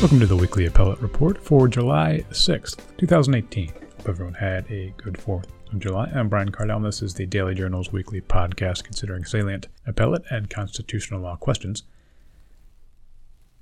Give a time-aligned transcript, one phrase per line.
[0.00, 3.66] Welcome to the weekly appellate report for July 6th, 2018.
[3.68, 6.08] Hope everyone had a good 4th of July.
[6.14, 10.48] I'm Brian Cardile, and this is the Daily Journal's weekly podcast considering salient appellate and
[10.48, 11.82] constitutional law questions.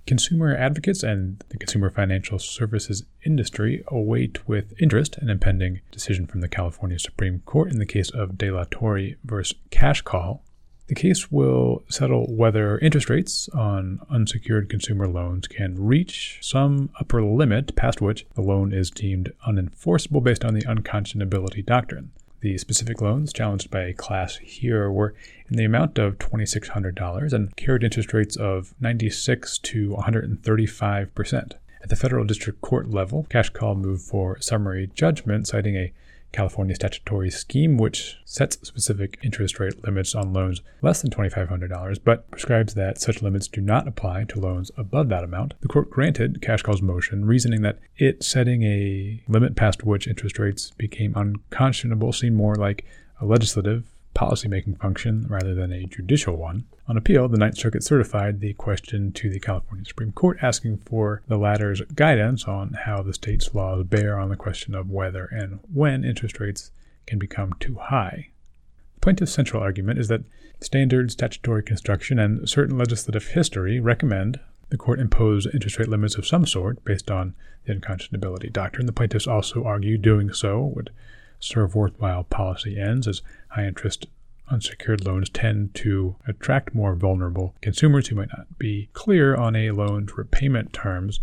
[0.07, 6.43] Consumer advocates and the consumer financial services industry await with interest an impending decision from
[6.43, 10.45] the California Supreme Court in the case of De La Torre versus Cash Call
[10.89, 17.23] the case will settle whether interest rates on unsecured consumer loans can reach some upper
[17.23, 22.13] limit past which the loan is deemed unenforceable based on the unconscionability doctrine.
[22.41, 25.15] The specific loans challenged by a class here were
[25.51, 31.57] in the amount of $2,600 and carried interest rates of 96 to 135 percent.
[31.83, 35.93] At the federal district court level, Cash Call moved for summary judgment, citing a
[36.33, 42.31] California statutory scheme, which sets specific interest rate limits on loans less than $2,500, but
[42.31, 45.55] prescribes that such limits do not apply to loans above that amount.
[45.61, 50.39] The court granted Cash Call's motion, reasoning that it setting a limit past which interest
[50.39, 52.85] rates became unconscionable seemed more like
[53.21, 53.85] a legislative
[54.17, 56.65] policymaking function rather than a judicial one.
[56.89, 61.23] On appeal, the Ninth Circuit certified the question to the California Supreme Court, asking for
[61.29, 65.61] the latter's guidance on how the state's laws bear on the question of whether and
[65.73, 66.71] when interest rates
[67.07, 68.29] can become too high.
[68.95, 70.25] The plaintiff's central argument is that
[70.61, 74.41] standard statutory construction and certain legislative history recommend
[74.71, 77.35] the court impose interest rate limits of some sort based on
[77.67, 78.87] the unconscionability doctrine.
[78.87, 80.91] The plaintiffs also argue doing so would
[81.41, 84.07] serve worthwhile policy ends, as high interest
[84.49, 89.71] unsecured loans tend to attract more vulnerable consumers who might not be clear on a
[89.71, 91.21] loan's repayment terms.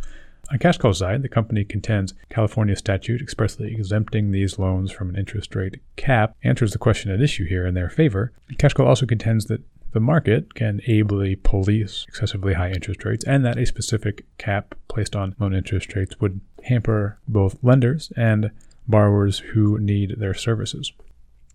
[0.52, 5.16] On Cash Call's side, the company contends California statute expressly exempting these loans from an
[5.16, 8.34] interest rate cap answers the question at issue here in their favor.
[8.58, 9.62] Cash Call also contends that
[9.94, 15.16] the market can ably police excessively high interest rates and that a specific cap placed
[15.16, 18.52] on loan interest rates would hamper both lenders and
[18.88, 20.92] borrowers who need their services.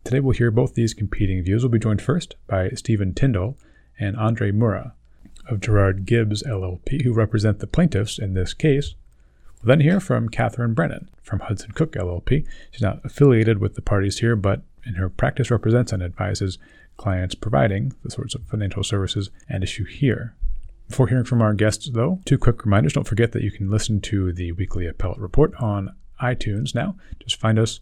[0.04, 1.62] Today we'll hear both these competing views.
[1.62, 3.56] We'll be joined first by Steven Tindall
[3.98, 4.94] and Andre Mura
[5.48, 8.94] of Girard Gibbs LLP, who represent the plaintiffs in this case.
[9.62, 12.46] We'll then hear from Catherine Brennan from Hudson Cook LLP.
[12.70, 16.58] She's not affiliated with the parties here, but in her practice represents and advises
[16.96, 20.34] clients providing the sorts of financial services and issue here.
[20.88, 22.94] Before hearing from our guests, though, two quick reminders.
[22.94, 26.96] Don't forget that you can listen to the weekly appellate report on iTunes now.
[27.20, 27.80] Just find us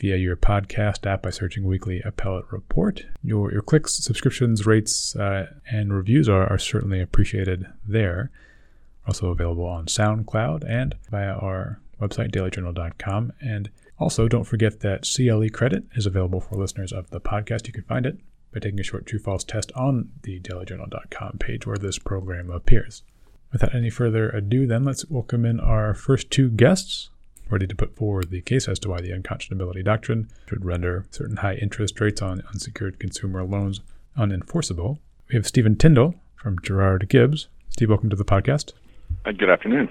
[0.00, 3.04] via your podcast app by searching Weekly Appellate Report.
[3.22, 8.30] Your, your clicks, subscriptions, rates, uh, and reviews are, are certainly appreciated there.
[9.06, 13.32] Also available on SoundCloud and via our website, dailyjournal.com.
[13.40, 17.66] And also, don't forget that CLE credit is available for listeners of the podcast.
[17.66, 18.18] You can find it
[18.52, 23.02] by taking a short true false test on the dailyjournal.com page where this program appears.
[23.52, 27.10] Without any further ado, then, let's welcome in our first two guests
[27.50, 31.38] ready to put forward the case as to why the unconscionability doctrine should render certain
[31.38, 33.80] high interest rates on unsecured consumer loans
[34.16, 34.98] unenforceable.
[35.28, 37.48] We have Steven Tindall from Girard Gibbs.
[37.68, 38.72] Steve, welcome to the podcast.
[39.24, 39.88] Uh, good afternoon.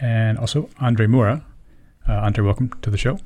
[0.00, 1.44] And also Andre Mura.
[2.08, 3.18] Uh, Andre, welcome to the show.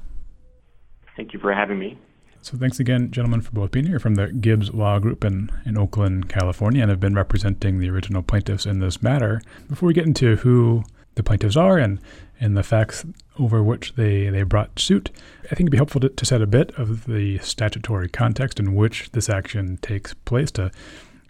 [1.17, 1.99] Thank you for having me.
[2.43, 5.77] So thanks again, gentlemen, for both being here from the Gibbs Law Group in, in
[5.77, 9.41] Oakland, California, and have been representing the original plaintiffs in this matter.
[9.69, 10.85] Before we get into who
[11.17, 12.01] the plaintiffs are and,
[12.39, 13.05] and the facts
[13.39, 15.11] over which they, they brought suit.
[15.45, 18.75] I think it'd be helpful to, to set a bit of the statutory context in
[18.75, 20.71] which this action takes place to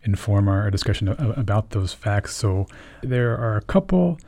[0.02, 2.36] inform our discussion about those facts.
[2.36, 2.66] So
[3.02, 4.18] there are a couple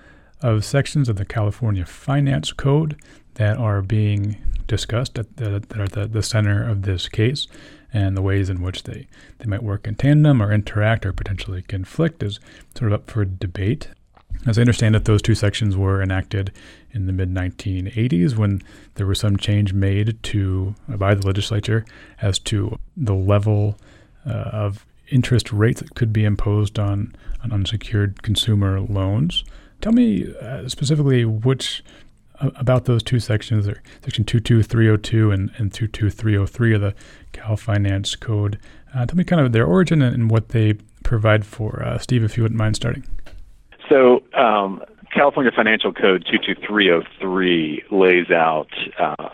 [0.43, 2.97] of sections of the California Finance Code
[3.35, 4.37] that are being
[4.67, 7.47] discussed that, that are at the, the center of this case
[7.93, 9.07] and the ways in which they,
[9.39, 12.39] they might work in tandem or interact or potentially conflict is
[12.77, 13.89] sort of up for debate.
[14.49, 16.53] As I understand it, those two sections were enacted
[16.93, 18.63] in the mid 1980s when
[18.95, 21.85] there was some change made to uh, by the legislature
[22.23, 23.77] as to the level
[24.27, 27.15] uh, of interest rates that could be imposed on,
[27.45, 29.45] on unsecured consumer loans.
[29.83, 31.85] Tell me uh, specifically which
[32.41, 36.95] uh, about those two sections, there, section 22302 and, and 22303 of the
[37.33, 38.59] Cal Finance Code.
[38.95, 40.73] Uh, tell me kind of their origin and, and what they
[41.05, 41.83] provide for.
[41.85, 43.05] Uh, Steve, if you wouldn't mind starting.
[43.89, 44.83] So, um,
[45.15, 48.69] California Financial Code 22303 lays out
[48.99, 49.31] uh,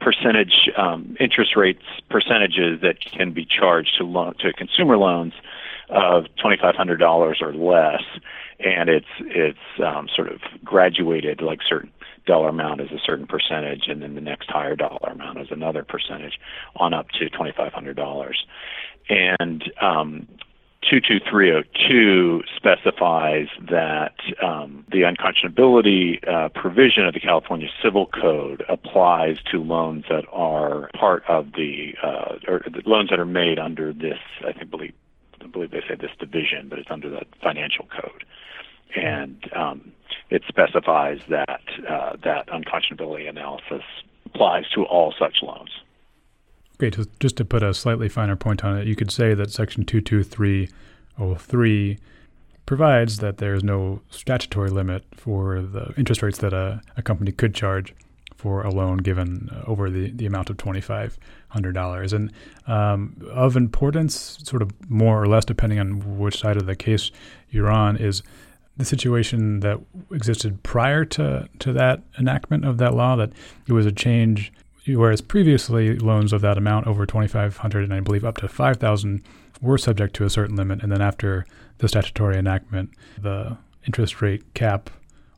[0.00, 5.34] percentage um, interest rates percentages that can be charged to loan to consumer loans
[5.90, 8.02] of $2,500 or less,
[8.60, 11.90] and it's it's um, sort of graduated like certain
[12.26, 15.84] dollar amount is a certain percentage, and then the next higher dollar amount is another
[15.84, 16.38] percentage,
[16.76, 18.34] on up to $2,500.
[19.08, 20.28] And um,
[20.88, 29.58] 22302 specifies that um, the unconscionability uh, provision of the California Civil Code applies to
[29.62, 34.18] loans that are part of the uh, or the loans that are made under this.
[34.46, 34.94] I think believe
[35.42, 38.24] I believe they say this division, but it's under the financial code,
[38.96, 39.92] and um,
[40.30, 43.82] it specifies that uh, that unconscionability analysis
[44.24, 45.70] applies to all such loans.
[46.82, 49.84] Okay, just to put a slightly finer point on it, you could say that Section
[49.84, 51.98] 22303
[52.64, 57.32] provides that there is no statutory limit for the interest rates that a, a company
[57.32, 57.94] could charge
[58.34, 62.12] for a loan given uh, over the, the amount of $2,500.
[62.14, 62.32] And
[62.66, 67.10] um, of importance, sort of more or less depending on which side of the case
[67.50, 68.22] you're on, is
[68.78, 69.78] the situation that
[70.10, 73.32] existed prior to, to that enactment of that law, that
[73.66, 74.50] it was a change
[74.96, 79.22] whereas previously loans of that amount over 2500 and I believe up to 5000
[79.60, 80.82] were subject to a certain limit.
[80.82, 81.46] And then after
[81.78, 83.56] the statutory enactment the
[83.86, 84.90] interest rate cap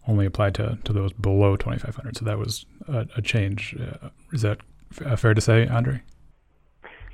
[0.08, 3.76] only applied to, to those below 2500 so that was a, a change.
[3.81, 4.58] Uh, is that
[4.90, 6.02] f- uh, fair to say andre?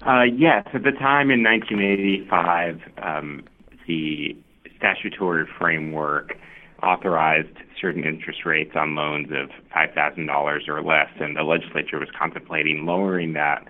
[0.06, 0.66] Uh, yes.
[0.72, 3.44] At the time in 1985 um,
[3.86, 4.36] the
[4.76, 6.36] statutory framework
[6.82, 12.86] authorized certain interest rates on loans of $5,000 or less, and the legislature was contemplating
[12.86, 13.66] lowering that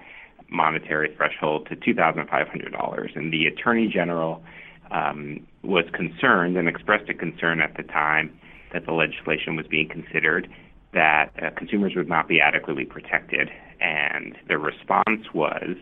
[0.50, 3.16] monetary threshold to $2,500.
[3.16, 4.42] And the Attorney General
[4.90, 8.38] um, was concerned and expressed a concern at the time
[8.72, 10.48] that the legislation was being considered
[10.94, 13.50] that uh, consumers would not be adequately protected.
[13.80, 15.76] And the response was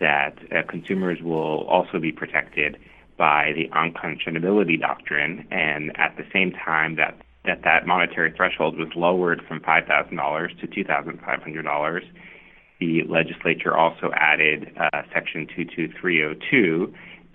[0.00, 2.76] that uh, consumers will also be protected
[3.22, 8.88] by the unconscionability doctrine, and at the same time that that, that monetary threshold was
[8.96, 12.00] lowered from $5,000 to $2,500,
[12.80, 16.92] the legislature also added uh, Section 22302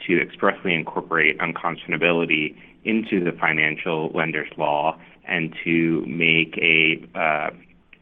[0.08, 7.50] to expressly incorporate unconscionability into the financial lenders law and to make a uh,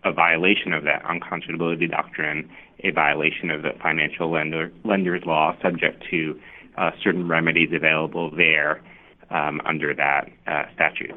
[0.03, 2.47] a violation of that unconscionability doctrine
[2.83, 6.39] a violation of the financial lender lenders law subject to
[6.77, 8.81] uh, certain remedies available there
[9.29, 11.15] um, under that uh, statute.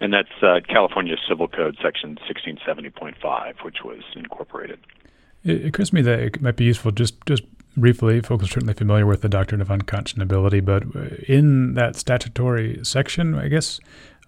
[0.00, 4.78] And that's uh, California Civil Code Section 1670.5, which was incorporated.
[5.44, 7.44] It occurs to me that it might be useful just just
[7.76, 8.20] briefly.
[8.20, 10.84] Folks are certainly familiar with the doctrine of unconscionability, but
[11.28, 13.78] in that statutory section, I guess,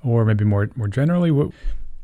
[0.04, 1.50] or maybe more more generally, what,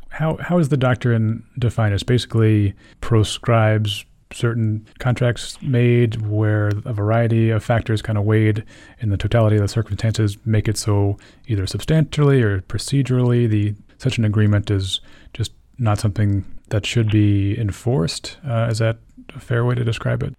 [0.09, 1.95] how how is the doctrine defined?
[1.95, 8.65] It's basically proscribes certain contracts made where a variety of factors kind of weighed
[9.01, 14.19] in the totality of the circumstances make it so either substantially or procedurally the such
[14.19, 15.01] an agreement is
[15.33, 18.37] just not something that should be enforced.
[18.47, 18.99] Uh, is that
[19.35, 20.35] a fair way to describe it?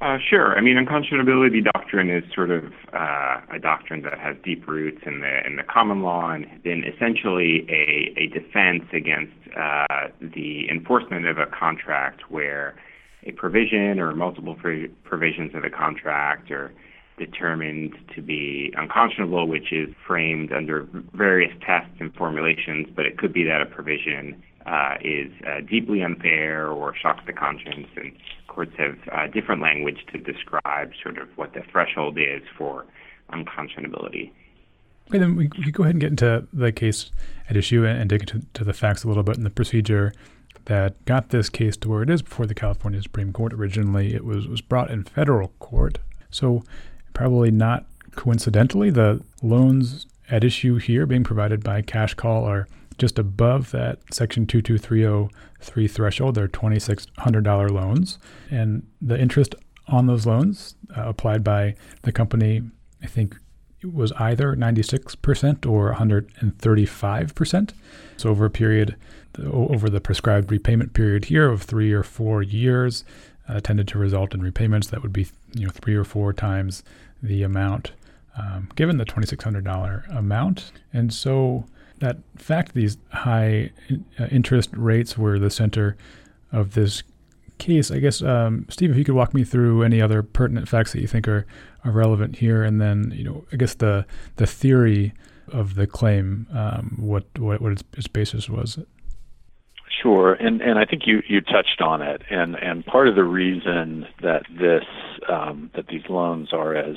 [0.00, 0.56] Uh, sure.
[0.56, 5.20] I mean, unconscionability doctrine is sort of uh, a doctrine that has deep roots in
[5.20, 11.26] the in the common law and been essentially a, a defense against uh, the enforcement
[11.26, 12.76] of a contract where
[13.24, 14.56] a provision or multiple
[15.04, 16.72] provisions of a contract are
[17.18, 23.32] determined to be unconscionable, which is framed under various tests and formulations, but it could
[23.32, 28.12] be that a provision uh, is uh, deeply unfair or shocks the conscience, and
[28.46, 32.86] courts have uh, different language to describe sort of what the threshold is for
[33.32, 34.30] unconscionability.
[35.08, 37.10] Okay, then we, we go ahead and get into the case
[37.48, 40.12] at issue and, and dig into to the facts a little bit and the procedure
[40.66, 43.52] that got this case to where it is before the California Supreme Court.
[43.52, 45.98] Originally, it was, was brought in federal court.
[46.30, 46.62] So,
[47.14, 52.66] probably not coincidentally, the loans at issue here being provided by Cash Call are
[52.98, 56.34] just above that Section 22303 threshold.
[56.34, 58.18] They're $2,600 loans.
[58.50, 59.54] And the interest
[59.86, 62.62] on those loans uh, applied by the company,
[63.02, 63.36] I think,
[63.84, 67.70] was either 96% or 135%.
[68.16, 68.96] So over a period
[69.44, 73.04] over the prescribed repayment period here of three or four years
[73.48, 76.82] uh, tended to result in repayments that would be you know three or four times
[77.22, 77.92] the amount
[78.38, 80.72] um, given the $2,600 amount.
[80.92, 81.64] And so
[81.98, 83.70] that fact these high
[84.18, 85.96] uh, interest rates were the center
[86.52, 87.02] of this
[87.58, 87.90] case.
[87.90, 91.00] I guess, um, Steve, if you could walk me through any other pertinent facts that
[91.00, 91.46] you think are,
[91.84, 95.12] are relevant here, and then, you know, I guess the the theory
[95.48, 98.78] of the claim, um, what, what what its, its basis was.
[100.02, 103.24] Sure, and and I think you you touched on it, and and part of the
[103.24, 104.84] reason that this
[105.28, 106.96] um, that these loans are as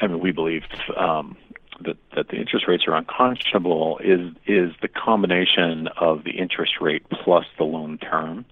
[0.00, 0.62] I mean we believe
[0.96, 1.36] um,
[1.80, 7.04] that that the interest rates are unconscionable is is the combination of the interest rate
[7.10, 8.44] plus the loan term,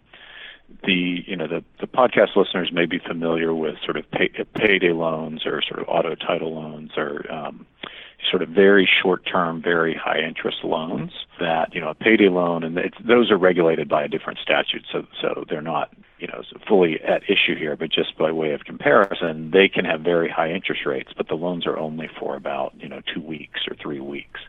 [0.84, 4.92] the you know the, the podcast listeners may be familiar with sort of pay, payday
[4.92, 7.66] loans or sort of auto title loans or um,
[8.28, 12.62] sort of very short term, very high interest loans that, you know, a payday loan,
[12.62, 17.00] and those are regulated by a different statute, so, so they're not, you know, fully
[17.00, 20.82] at issue here, but just by way of comparison, they can have very high interest
[20.84, 24.40] rates, but the loans are only for about, you know, two weeks or three weeks.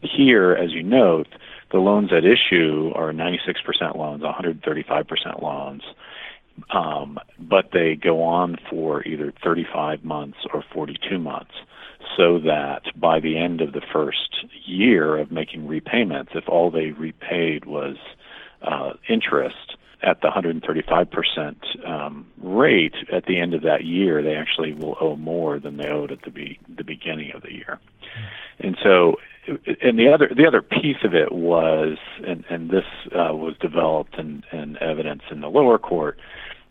[0.00, 1.28] Here, as you note,
[1.70, 5.82] the loans at issue are 96% loans, 135% loans,
[6.70, 11.52] um, but they go on for either 35 months or 42 months
[12.16, 16.90] so that by the end of the first year of making repayments, if all they
[16.90, 17.96] repaid was
[18.62, 24.72] uh, interest at the 135% um, rate, at the end of that year, they actually
[24.72, 27.80] will owe more than they owed at the, be- the beginning of the year.
[28.60, 29.16] And so,
[29.82, 34.18] and the other the other piece of it was, and, and this uh, was developed
[34.18, 36.18] and, in evidence in the lower court,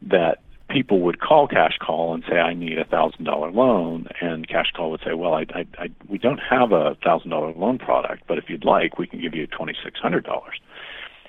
[0.02, 4.48] that people would call Cash Call and say, "I need a thousand dollar loan," and
[4.48, 7.78] Cash Call would say, "Well, I, I, I we don't have a thousand dollar loan
[7.78, 10.60] product, but if you'd like, we can give you twenty six hundred dollars."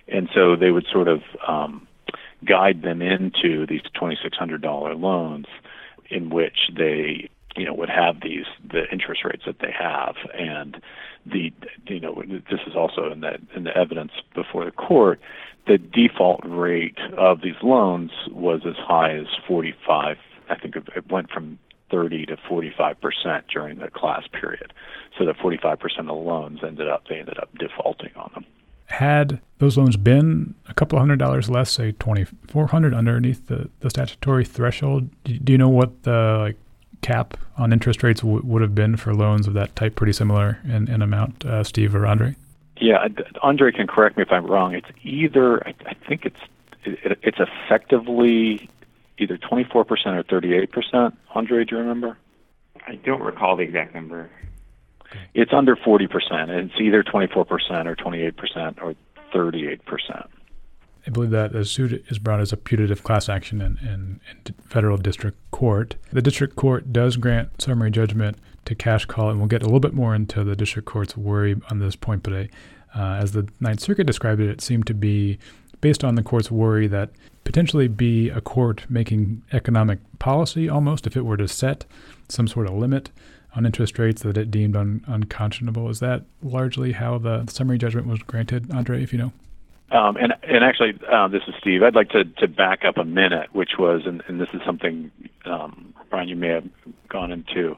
[0.09, 1.87] And so they would sort of um,
[2.45, 5.47] guide them into these twenty six hundred dollar loans,
[6.11, 10.80] in which they you know would have these the interest rates that they have and
[11.26, 11.52] the
[11.87, 15.20] you know this is also in the in the evidence before the court
[15.68, 20.16] the default rate of these loans was as high as 45.
[20.48, 21.58] I think it went from
[21.90, 24.72] 30 to 45 percent during the class period.
[25.16, 28.44] So that 45 percent of the loans ended up they ended up defaulting on them.
[28.87, 34.46] Had those loans been a couple hundred dollars less, say 2,400 underneath the, the statutory
[34.46, 36.56] threshold, do you know what the like
[37.02, 39.94] cap on interest rates w- would have been for loans of that type?
[39.96, 42.36] Pretty similar in, in amount, uh, Steve or Andre?
[42.80, 43.08] Yeah,
[43.42, 44.74] Andre can correct me if I'm wrong.
[44.74, 46.40] It's either I, I think it's
[46.84, 48.70] it, it's effectively
[49.18, 51.16] either 24% or 38%.
[51.34, 52.16] Andre, do you remember?
[52.86, 54.30] I don't recall the exact number.
[55.34, 58.94] It's under 40%, and it's either 24% or 28% or
[59.34, 60.28] 38%.
[61.06, 64.54] I believe that the suit is brought as a putative class action in, in, in,
[64.66, 65.96] federal district court.
[66.12, 68.36] The district court does grant summary judgment
[68.66, 71.56] to cash call, and we'll get a little bit more into the district court's worry
[71.70, 72.22] on this point.
[72.22, 72.48] But I,
[72.94, 75.38] uh, as the Ninth Circuit described it, it seemed to be
[75.80, 77.10] based on the court's worry that
[77.44, 81.86] potentially be a court making economic policy almost if it were to set
[82.28, 83.10] some sort of limit
[83.54, 85.88] on interest rates that it deemed un- unconscionable.
[85.88, 89.32] Is that largely how the summary judgment was granted, Andre, if you know?
[89.90, 91.83] Um, and and actually, uh, this is Steve.
[91.83, 95.11] I'd like to, to back up a minute, which was, and, and this is something,
[95.47, 96.68] um, Brian, you may have
[97.09, 97.76] gone into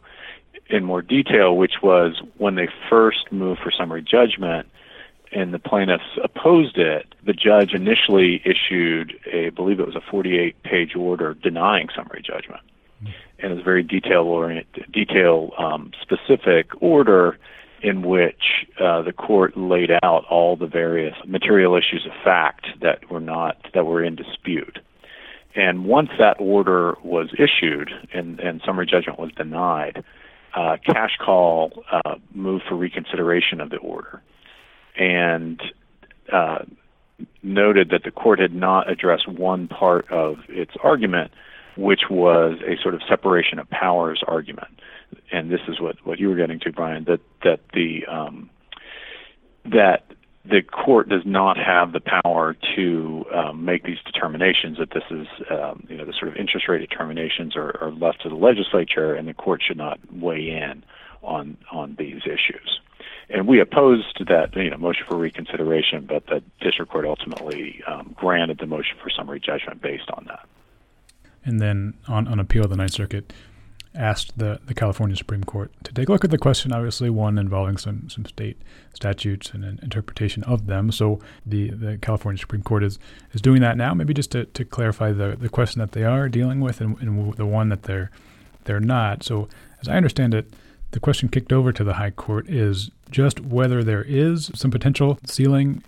[0.68, 4.68] in more detail, which was when they first moved for summary judgment
[5.32, 10.00] and the plaintiffs opposed it, the judge initially issued a, I believe it was a
[10.00, 12.62] 48 page order denying summary judgment.
[13.38, 17.38] And it was a very detail oriented, detail um, specific order
[17.82, 23.10] in which uh, the court laid out all the various material issues of fact that
[23.10, 24.78] were not that were in dispute.
[25.54, 30.04] And once that order was issued and, and summary judgment was denied,
[30.54, 34.22] uh, cash call uh, moved for reconsideration of the order
[34.96, 35.60] and
[36.32, 36.64] uh,
[37.42, 41.30] noted that the court had not addressed one part of its argument,
[41.76, 44.68] which was a sort of separation of powers argument.
[45.32, 48.50] And this is what, what you were getting to, Brian, that that the um,
[49.64, 50.04] that
[50.44, 55.26] the court does not have the power to um, make these determinations that this is,
[55.50, 59.14] um, you know, the sort of interest rate determinations are, are, left to the legislature,
[59.14, 60.82] and the court should not weigh in
[61.22, 62.80] on on these issues.
[63.28, 68.14] And we opposed that, you know, motion for reconsideration, but the district court ultimately um,
[68.16, 70.46] granted the motion for summary judgment based on that.
[71.44, 73.32] And then on, on appeal, the Ninth Circuit
[73.94, 77.38] asked the, the California Supreme Court to take a look at the question, obviously, one
[77.38, 78.56] involving some, some state
[78.94, 80.92] statutes and an interpretation of them.
[80.92, 82.98] So the, the California Supreme Court is,
[83.32, 83.92] is doing that now.
[83.94, 87.34] Maybe just to, to clarify the, the question that they are dealing with and, and
[87.34, 88.10] the one that they're
[88.64, 89.22] they're not.
[89.22, 89.48] So
[89.80, 90.52] as I understand it,
[90.92, 95.18] the question kicked over to the High Court is just whether there is some potential
[95.24, 95.82] ceiling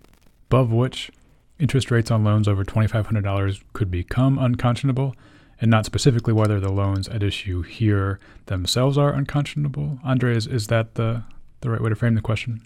[0.48, 1.10] above which
[1.58, 5.14] interest rates on loans over $2,500 could become unconscionable
[5.60, 9.98] and not specifically whether the loans at issue here themselves are unconscionable.
[10.04, 11.22] Andre, is, is that the,
[11.60, 12.62] the right way to frame the question?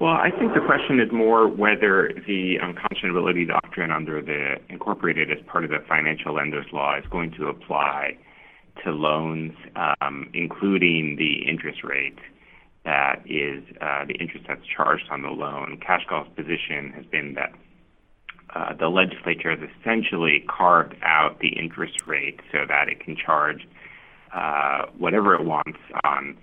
[0.00, 5.38] Well, I think the question is more whether the unconscionability doctrine under the incorporated as
[5.46, 8.18] part of the financial lenders law is going to apply
[8.84, 9.52] to loans,
[10.00, 12.18] um, including the interest rate
[12.84, 15.78] that is uh, the interest that's charged on the loan.
[15.84, 17.52] Cash Call's position has been that
[18.54, 23.66] uh, the legislature has essentially carved out the interest rate so that it can charge
[24.34, 26.36] uh, whatever it wants on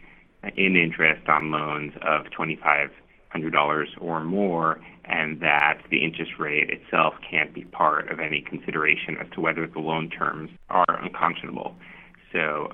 [0.56, 7.54] in interest on loans of $2,500 or more, and that the interest rate itself can't
[7.54, 11.76] be part of any consideration as to whether the loan terms are unconscionable.
[12.32, 12.72] So,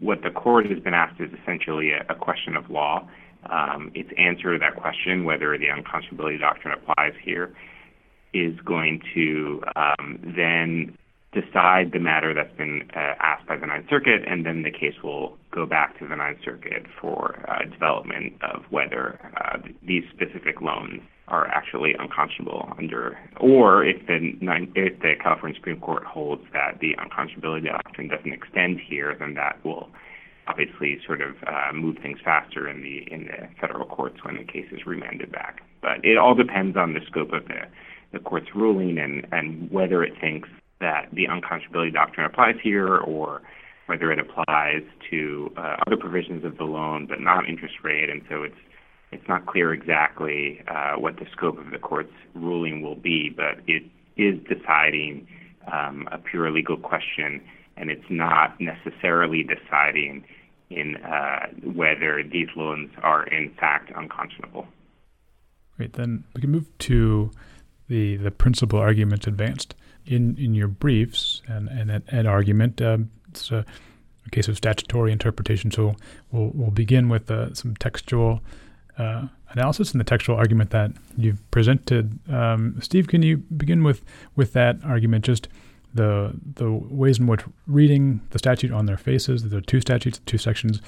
[0.00, 3.06] what the court has been asked is essentially a, a question of law.
[3.50, 7.54] Um, its answer to that question, whether the unconscionability doctrine applies here,
[8.32, 10.96] is going to um, then
[11.32, 14.94] decide the matter that's been uh, asked by the Ninth Circuit, and then the case
[15.02, 20.62] will go back to the Ninth Circuit for uh, development of whether uh, these specific
[20.62, 24.32] loans are actually unconscionable under, or if the,
[24.74, 29.62] if the California Supreme Court holds that the unconscionability doctrine doesn't extend here, then that
[29.64, 29.90] will
[30.46, 34.44] obviously sort of uh, move things faster in the in the federal courts when the
[34.44, 35.60] case is remanded back.
[35.82, 37.66] But it all depends on the scope of the
[38.12, 40.48] the court's ruling and and whether it thinks
[40.80, 43.42] that the unconscionability doctrine applies here or
[43.86, 48.10] whether it applies to uh, other provisions of the loan but not interest rate.
[48.10, 48.56] And so it's
[49.12, 53.60] it's not clear exactly uh, what the scope of the court's ruling will be, but
[53.66, 53.84] it
[54.16, 55.26] is deciding
[55.72, 57.40] um, a pure legal question,
[57.76, 60.24] and it's not necessarily deciding
[60.70, 64.66] in uh, whether these loans are in fact unconscionable.
[65.76, 65.92] Great.
[65.92, 67.30] Then we can move to
[67.88, 69.74] the the principal argument advanced
[70.06, 72.80] in in your briefs and and an argument.
[72.80, 73.64] Um, it's a,
[74.26, 75.70] a, case of statutory interpretation.
[75.70, 75.94] So
[76.30, 78.40] we'll we'll begin with uh, some textual
[78.98, 82.18] uh, analysis and the textual argument that you've presented.
[82.30, 84.02] Um, Steve, can you begin with
[84.34, 85.24] with that argument?
[85.24, 85.48] Just
[85.94, 90.38] the the ways in which reading the statute on their faces, the two statutes, two
[90.38, 90.80] sections,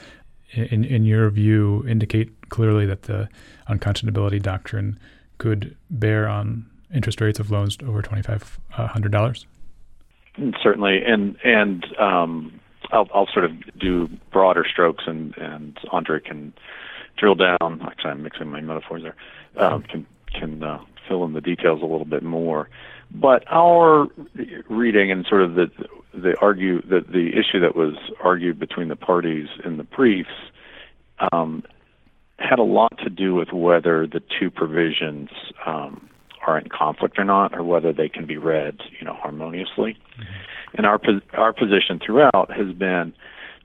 [0.52, 3.28] in in your view, indicate clearly that the
[3.68, 4.98] unconscionability doctrine
[5.38, 9.46] could bear on interest rates of loans over twenty five hundred dollars?
[10.62, 16.52] Certainly, and and um, I'll, I'll sort of do broader strokes, and and Andre can
[17.16, 17.80] drill down.
[17.82, 19.16] Actually, I'm mixing my metaphors there.
[19.56, 22.68] Um, can can uh, fill in the details a little bit more.
[23.10, 24.06] But our
[24.68, 25.70] reading and sort of the
[26.12, 30.28] the argue the the issue that was argued between the parties in the briefs
[31.32, 31.64] um,
[32.38, 35.30] had a lot to do with whether the two provisions
[35.66, 36.08] um,
[36.48, 39.98] are in conflict or not, or whether they can be read, you know, harmoniously.
[40.74, 41.00] And our
[41.34, 43.12] our position throughout has been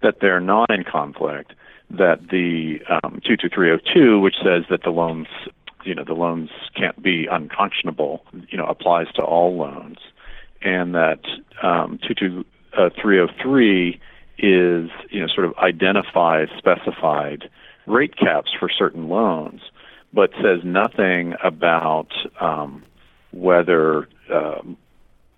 [0.01, 1.53] that they're not in conflict.
[1.89, 5.27] That the um, 22302, which says that the loans,
[5.85, 9.97] you know, the loans can't be unconscionable, you know, applies to all loans,
[10.61, 11.19] and that
[11.61, 13.99] um, 22303
[14.39, 17.49] is, you know, sort of identifies specified
[17.85, 19.61] rate caps for certain loans
[20.13, 22.83] but says nothing about um,
[23.31, 24.77] whether um,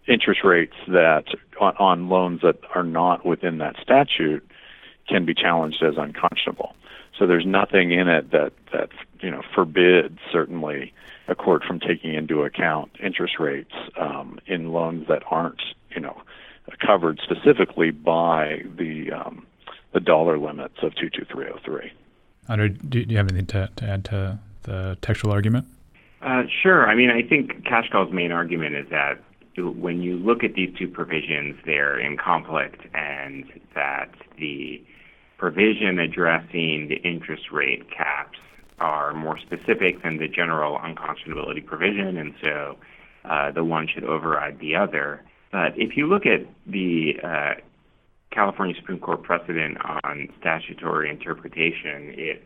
[0.07, 1.25] interest rates that
[1.59, 4.45] on, on loans that are not within that statute
[5.07, 6.75] can be challenged as unconscionable.
[7.17, 8.89] So there's nothing in it that that
[9.21, 10.93] you know forbids certainly
[11.27, 15.61] a court from taking into account interest rates um, in loans that aren't
[15.95, 16.21] you know
[16.85, 19.45] covered specifically by the um,
[19.93, 21.93] the dollar limits of 22303.
[22.49, 25.65] Andre, do you have anything to, to add to the textual argument?
[26.21, 26.87] Uh, sure.
[26.87, 29.19] I mean, I think CashCall's main argument is that
[29.57, 34.83] when you look at these two provisions, they're in conflict, and that the
[35.37, 38.39] provision addressing the interest rate caps
[38.79, 42.77] are more specific than the general unconscionability provision, and so
[43.23, 45.21] uh, the one should override the other.
[45.51, 47.53] But if you look at the uh,
[48.31, 52.43] California Supreme Court precedent on statutory interpretation, it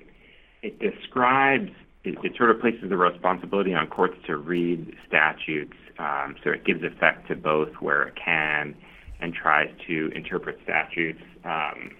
[0.62, 1.72] it describes
[2.04, 6.66] it, it, sort of places the responsibility on courts to read statutes, um, so it
[6.66, 8.76] gives effect to both where it can,
[9.20, 11.92] and tries to interpret statutes, um,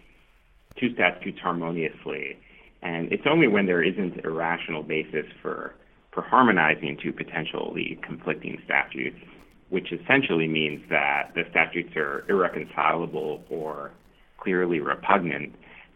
[0.80, 2.38] two statutes harmoniously.
[2.82, 5.76] And it's only when there isn't a rational basis for
[6.12, 9.20] for harmonizing two potentially conflicting statutes,
[9.70, 13.92] which essentially means that the statutes are irreconcilable or
[14.40, 15.54] clearly repugnant,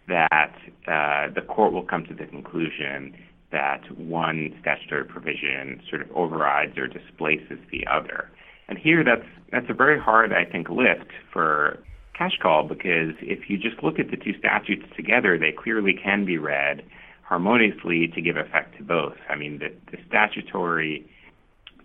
[0.07, 0.53] that
[0.87, 3.15] uh, the court will come to the conclusion
[3.53, 8.29] that one statutory provision sort of overrides or displaces the other.
[8.67, 11.79] And here that's that's a very hard, I think, lift for
[12.17, 16.25] cash call because if you just look at the two statutes together, they clearly can
[16.25, 16.83] be read
[17.23, 19.15] harmoniously to give effect to both.
[19.29, 21.09] I mean, the, the statutory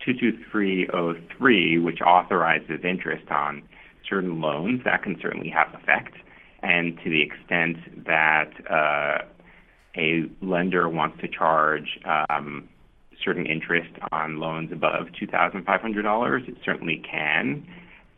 [0.04, 3.62] 22303, which authorizes interest on
[4.08, 6.14] certain loans, that can certainly have effect.
[6.62, 9.24] And to the extent that uh,
[9.98, 11.98] a lender wants to charge
[12.30, 12.68] um,
[13.22, 16.48] certain interest on loans above $2,500?
[16.48, 17.66] It certainly can.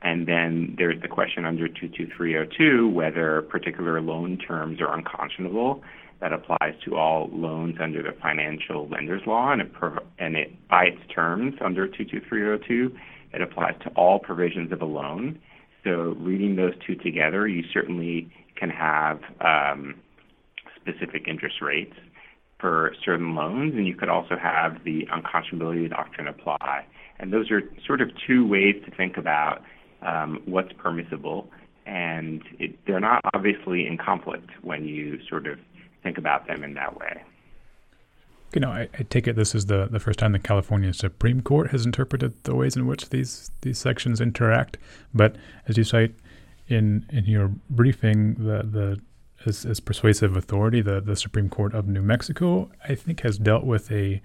[0.03, 5.83] And then there's the question under 22302 whether particular loan terms are unconscionable.
[6.21, 9.73] That applies to all loans under the financial lenders law, and it,
[10.19, 12.95] and it by its terms under 22302,
[13.33, 15.39] it applies to all provisions of a loan.
[15.83, 19.95] So reading those two together, you certainly can have um,
[20.81, 21.95] specific interest rates
[22.59, 26.85] for certain loans, and you could also have the unconscionability doctrine apply.
[27.19, 29.63] And those are sort of two ways to think about
[30.03, 31.51] um, what's permissible,
[31.87, 35.59] and it, they're not obviously in conflict when you sort of
[36.03, 37.23] think about them in that way.
[38.55, 41.41] You know, I, I, take it this is the, the first time the California Supreme
[41.41, 44.77] Court has interpreted the ways in which these these sections interact.
[45.15, 45.37] But
[45.69, 46.15] as you cite
[46.67, 49.01] in in your briefing, the the
[49.47, 53.65] as, as persuasive authority, the, the Supreme Court of New Mexico, I think, has dealt
[53.65, 54.21] with a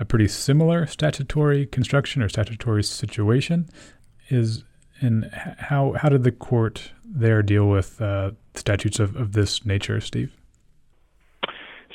[0.00, 3.68] a pretty similar statutory construction or statutory situation.
[4.30, 4.64] Is
[5.00, 10.00] and how how did the court there deal with uh, statutes of, of this nature,
[10.00, 10.32] Steve?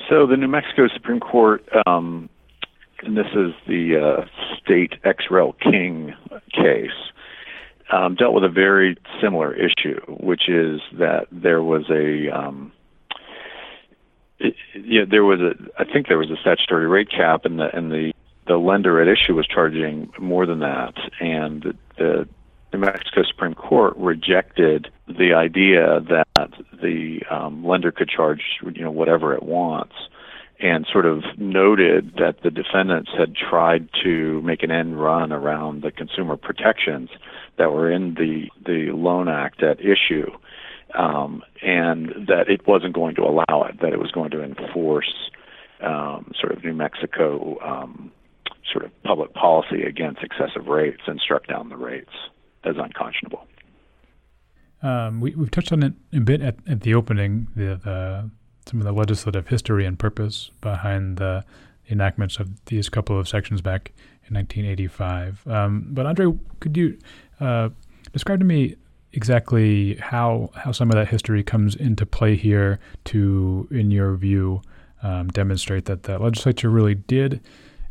[0.10, 2.30] So the New Mexico Supreme Court, um,
[3.04, 4.26] and this is the uh,
[4.62, 6.13] state ex rel King
[6.52, 6.91] case,
[7.91, 12.72] um, dealt with a very similar issue, which is that there was a um,
[14.39, 17.76] it, yeah, there was a I think there was a statutory rate cap, and the
[17.76, 18.13] and the
[18.48, 22.28] the lender at issue was charging more than that, and the
[22.74, 26.50] New Mexico Supreme Court rejected the idea that
[26.82, 29.96] the um, lender could charge you know whatever it wants,
[30.63, 35.84] and sort of noted that the defendants had tried to make an end run around
[35.84, 37.10] the consumer protections
[37.58, 40.32] that were in the the loan act at issue,
[40.97, 45.30] um, and that it wasn't going to allow it, that it was going to enforce
[45.82, 48.10] um, sort of New Mexico um,
[48.71, 52.13] sort of public policy against excessive rates and struck down the rates
[52.63, 53.45] as unconscionable.
[54.82, 58.32] Um, we, have touched on it a bit at, at the opening, the, the,
[58.65, 61.43] some of the legislative history and purpose behind the
[61.89, 63.91] enactments of these couple of sections back
[64.28, 65.47] in 1985.
[65.47, 66.97] Um, but Andre, could you
[67.39, 67.69] uh,
[68.12, 68.76] describe to me
[69.12, 74.62] exactly how how some of that history comes into play here to, in your view,
[75.04, 77.41] um, demonstrate that the legislature really did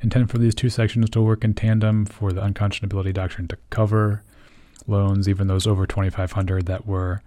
[0.01, 4.23] intend for these two sections to work in tandem for the unconscionability doctrine to cover
[4.89, 7.23] loans, even those over 2,500 that were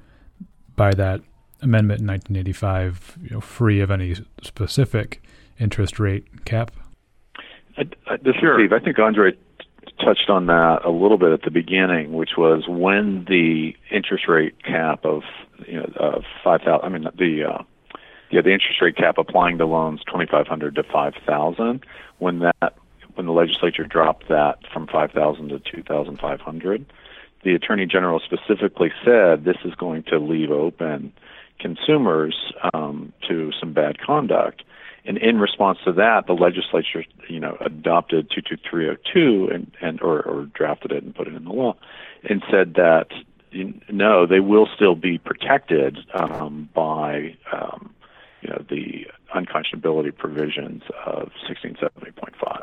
[0.75, 1.21] by that
[1.65, 5.21] amendment in 1985, you know, free of any specific
[5.59, 6.71] interest rate cap?
[7.77, 8.57] I, I, this sure.
[8.57, 8.71] Steve.
[8.71, 9.33] I think Andre
[9.99, 14.63] touched on that a little bit at the beginning, which was when the interest rate
[14.63, 15.23] cap of
[15.67, 16.85] you know uh, five thousand.
[16.85, 17.63] I mean the uh,
[18.29, 21.85] yeah the interest rate cap applying to loans 2,500 to 5,000.
[22.19, 22.73] When that
[23.15, 26.85] when the legislature dropped that from 5,000 to 2,500
[27.45, 31.13] the Attorney General specifically said this is going to leave open
[31.59, 32.35] consumers
[32.73, 34.63] um, to some bad conduct.
[35.05, 40.45] And in response to that, the legislature, you know, adopted 22302 and, and or, or
[40.45, 41.75] drafted it and put it in the law,
[42.27, 43.07] and said that
[43.51, 47.93] you no, they will still be protected um, by um,
[48.41, 52.61] you know the unconscionability provisions of 1670.5.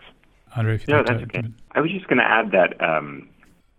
[0.56, 1.42] Andre, if you no, that's okay.
[1.72, 3.28] I was just going to add that um,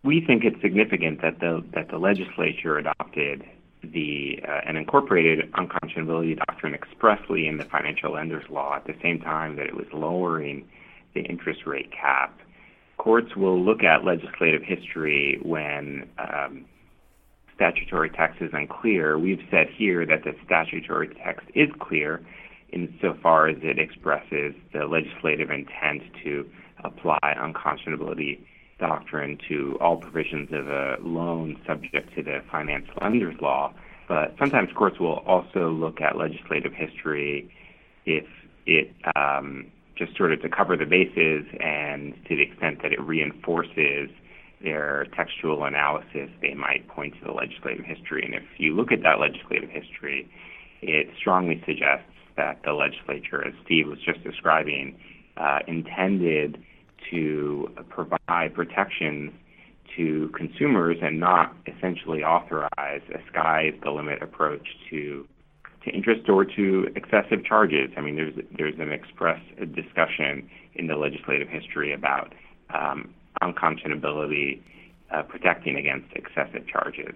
[0.04, 3.44] we think it's significant that the that the legislature adopted
[3.84, 9.20] the uh, and incorporated unconscionability doctrine expressly in the financial lenders law at the same
[9.20, 10.66] time that it was lowering
[11.14, 12.40] the interest rate cap.
[12.98, 16.66] Courts will look at legislative history when um,
[17.56, 19.18] statutory text is unclear.
[19.20, 22.22] We've said here that the statutory text is clear
[22.72, 26.50] insofar as it expresses the legislative intent to
[26.84, 28.40] apply unconscionability
[28.84, 33.74] doctrine to all provisions of a loan subject to the finance lenders law.
[34.10, 37.50] But sometimes courts will also look at legislative history
[38.06, 38.26] if
[38.66, 43.02] it um, just sort of to cover the bases and to the extent that it
[43.02, 44.10] reinforces
[44.62, 48.24] their textual analysis, they might point to the legislative history.
[48.26, 50.30] And if you look at that legislative history,
[50.82, 54.98] it strongly suggests that the legislature, as Steve was just describing,
[55.38, 56.62] uh, intended
[57.14, 59.32] to provide protections
[59.96, 65.28] to consumers and not essentially authorize a sky's the limit approach to
[65.84, 67.92] to interest or to excessive charges.
[67.98, 69.40] I mean, there's there's an express
[69.76, 72.34] discussion in the legislative history about
[72.74, 74.62] um, unconscionability
[75.14, 77.16] uh, protecting against excessive charges.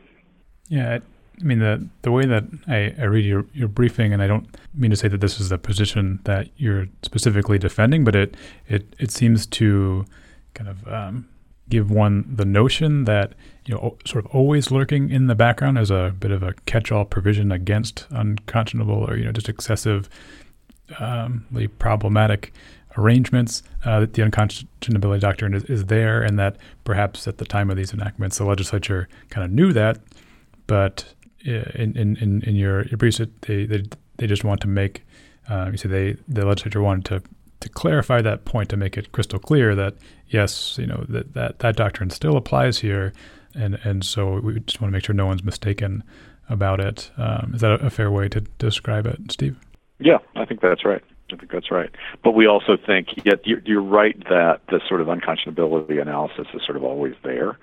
[0.67, 0.99] Yeah,
[1.39, 4.47] I mean, the the way that I, I read your, your briefing, and I don't
[4.73, 8.36] mean to say that this is the position that you're specifically defending, but it
[8.67, 10.06] it, it seems to
[10.54, 11.30] kind of um,
[11.69, 13.34] give one the notion that
[13.65, 17.06] you know sort of always lurking in the background as a bit of a catch-all
[17.06, 20.10] provision against unconscionable or you know just excessive
[21.00, 21.45] um,
[21.80, 22.54] problematic
[22.97, 27.69] arrangements uh, that the unconscionability doctrine is, is there and that perhaps at the time
[27.69, 30.00] of these enactments the legislature kind of knew that
[30.65, 31.13] but
[31.45, 33.84] in in, in your, your briefs, they, they
[34.17, 35.04] they just want to make
[35.50, 37.23] um, you say they the legislature wanted to
[37.60, 39.95] to clarify that point to make it crystal clear that
[40.28, 43.13] yes, you know that that, that doctrine still applies here,
[43.56, 46.04] and and so we just want to make sure no one's mistaken
[46.50, 47.12] about it.
[47.17, 49.58] Um, is that a, a fair way to describe it, Steve?
[50.00, 51.04] Yeah, I think that's right.
[51.32, 51.89] I think that's right.
[52.23, 56.62] But we also think, yet you're, you're right that the sort of unconscionability analysis is
[56.65, 57.58] sort of always there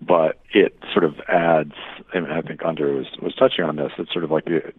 [0.00, 1.74] but it sort of adds.
[2.14, 3.92] I, mean, I think Andre was was touching on this.
[3.98, 4.72] It's sort of like the,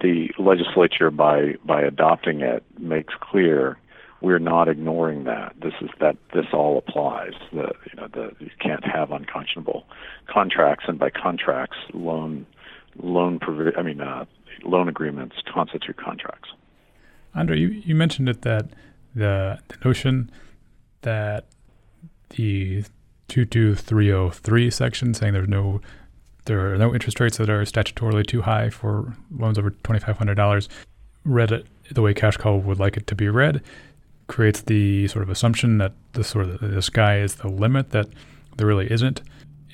[0.00, 3.78] the legislature by by adopting it makes clear
[4.20, 5.54] we're not ignoring that.
[5.62, 7.32] This is that this all applies.
[7.52, 9.84] The you know the you can't have unconscionable
[10.26, 12.46] contracts, and by contracts, loan
[12.96, 14.24] loan provi- I mean uh,
[14.64, 16.50] loan agreements constitute contracts.
[17.34, 18.70] Andre, you, you mentioned it that
[19.14, 20.30] the the notion
[21.02, 21.46] that
[22.30, 22.84] the
[23.28, 25.80] 22303 section saying there's no
[26.48, 30.68] there are no interest rates that are statutorily too high for loans over $2,500.
[31.24, 33.62] Read it the way Cash Call would like it to be read
[34.28, 38.08] creates the sort of assumption that the sort of the sky is the limit that
[38.56, 39.22] there really isn't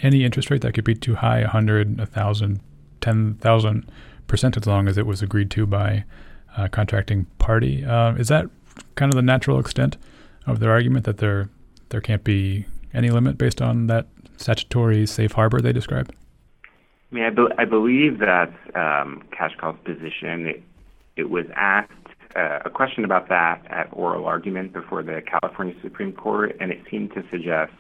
[0.03, 2.61] any interest rate that could be too high 100 1000
[3.01, 3.91] 10000
[4.27, 6.05] percent as long as it was agreed to by
[6.57, 8.49] a contracting party uh, is that
[8.95, 9.97] kind of the natural extent
[10.47, 11.49] of their argument that there
[11.89, 12.65] there can't be
[12.95, 16.15] any limit based on that statutory safe harbor they describe?
[17.11, 20.63] I mean, I, be- I believe that um, Cash Call's position, it,
[21.17, 21.93] it was asked
[22.37, 26.81] uh, a question about that at oral argument before the California Supreme Court, and it
[26.91, 27.73] seemed to suggest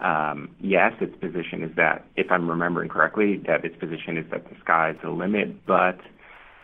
[0.00, 4.48] um, yes, its position is that, if I'm remembering correctly, that its position is that
[4.48, 6.00] the sky is the limit, but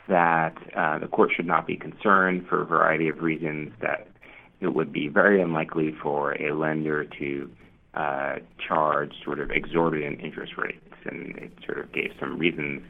[0.09, 4.09] that uh, the court should not be concerned for a variety of reasons that
[4.61, 7.51] it would be very unlikely for a lender to
[7.96, 12.82] uh, charge sort of exorbitant interest rates, and it sort of gave some reasons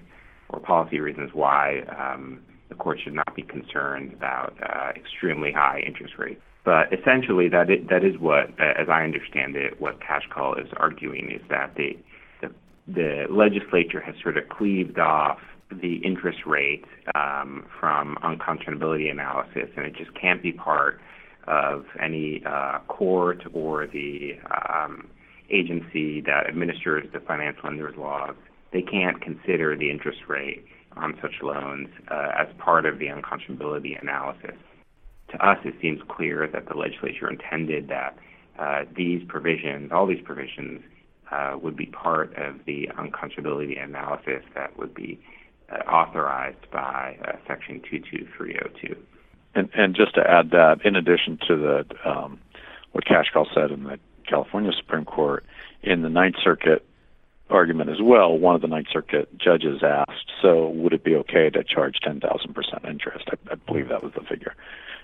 [0.49, 5.81] or policy reasons why um, the court should not be concerned about uh, extremely high
[5.87, 6.41] interest rates.
[6.65, 11.31] But essentially, that that is what, as I understand it, what Cash Call is arguing
[11.31, 11.97] is that the,
[12.41, 12.53] the,
[12.89, 15.39] the legislature has sort of cleaved off
[15.71, 21.01] the interest rate um, from unconscionability analysis, and it just can't be part
[21.47, 24.33] of any uh, court or the
[24.69, 25.09] um,
[25.51, 28.35] agency that administers the finance lenders laws,
[28.73, 30.65] they can't consider the interest rate
[30.97, 34.57] on such loans uh, as part of the unconscionability analysis.
[35.31, 38.17] To us, it seems clear that the legislature intended that
[38.59, 40.83] uh, these provisions, all these provisions,
[41.31, 45.21] uh, would be part of the unconscionability analysis that would be
[45.71, 48.97] uh, authorized by uh, Section 22302.
[49.57, 52.39] And, and just to add that, in addition to the um,
[52.93, 55.45] what Cashcall said in the California Supreme Court,
[55.83, 56.87] in the Ninth Circuit
[57.49, 61.49] argument as well, one of the Ninth Circuit judges asked, "So would it be okay
[61.49, 64.55] to charge ten thousand percent interest?" I, I believe that was the figure,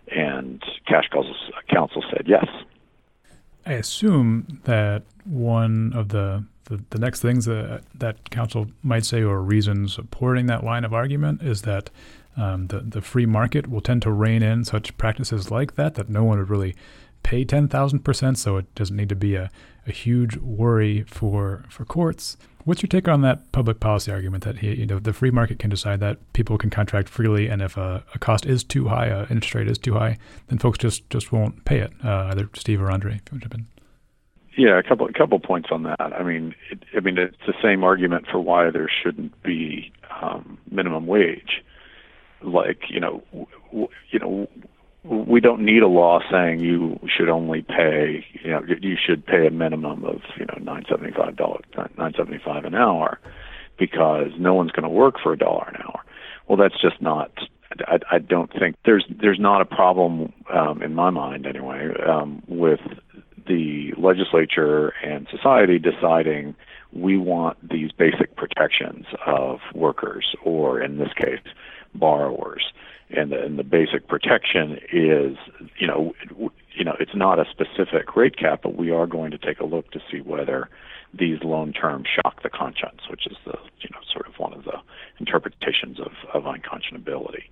[0.08, 2.46] and Cashcall's counsel said yes.
[3.64, 9.22] I assume that one of the, the, the next things that, that counsel might say
[9.22, 11.88] or reasons supporting that line of argument is that
[12.36, 16.08] um, the, the free market will tend to rein in such practices like that, that
[16.08, 16.74] no one would really
[17.22, 19.50] pay 10,000%, so it doesn't need to be a,
[19.86, 22.36] a huge worry for, for courts.
[22.64, 25.68] What's your take on that public policy argument that you know the free market can
[25.68, 29.22] decide that people can contract freely, and if a, a cost is too high, a
[29.22, 30.16] interest rate is too high,
[30.46, 31.92] then folks just, just won't pay it?
[32.04, 33.66] Uh, either Steve or Andre, if you want to jump in.
[34.56, 36.00] Yeah, a couple a couple points on that.
[36.00, 40.58] I mean, it, I mean it's the same argument for why there shouldn't be um,
[40.70, 41.64] minimum wage
[42.44, 43.22] like you know
[43.70, 44.48] w- you know
[45.04, 49.46] we don't need a law saying you should only pay you know you should pay
[49.46, 51.64] a minimum of you know nine seventy five dollars
[51.98, 53.18] nine seventy five an hour
[53.78, 56.00] because no one's going to work for a dollar an hour.
[56.46, 57.32] Well that's just not
[57.86, 62.42] I, I don't think there's there's not a problem um, in my mind anyway um,
[62.46, 62.80] with
[63.46, 66.54] the legislature and society deciding
[66.92, 71.40] we want these basic protections of workers or in this case
[71.94, 72.72] borrowers.
[73.10, 75.36] And the, and the basic protection is,
[75.78, 76.14] you know,
[76.74, 79.66] you know, it's not a specific rate cap, but we are going to take a
[79.66, 80.68] look to see whether
[81.12, 84.64] these loan terms shock the conscience, which is the, you know, sort of one of
[84.64, 84.78] the
[85.20, 87.44] interpretations of, of unconscionability.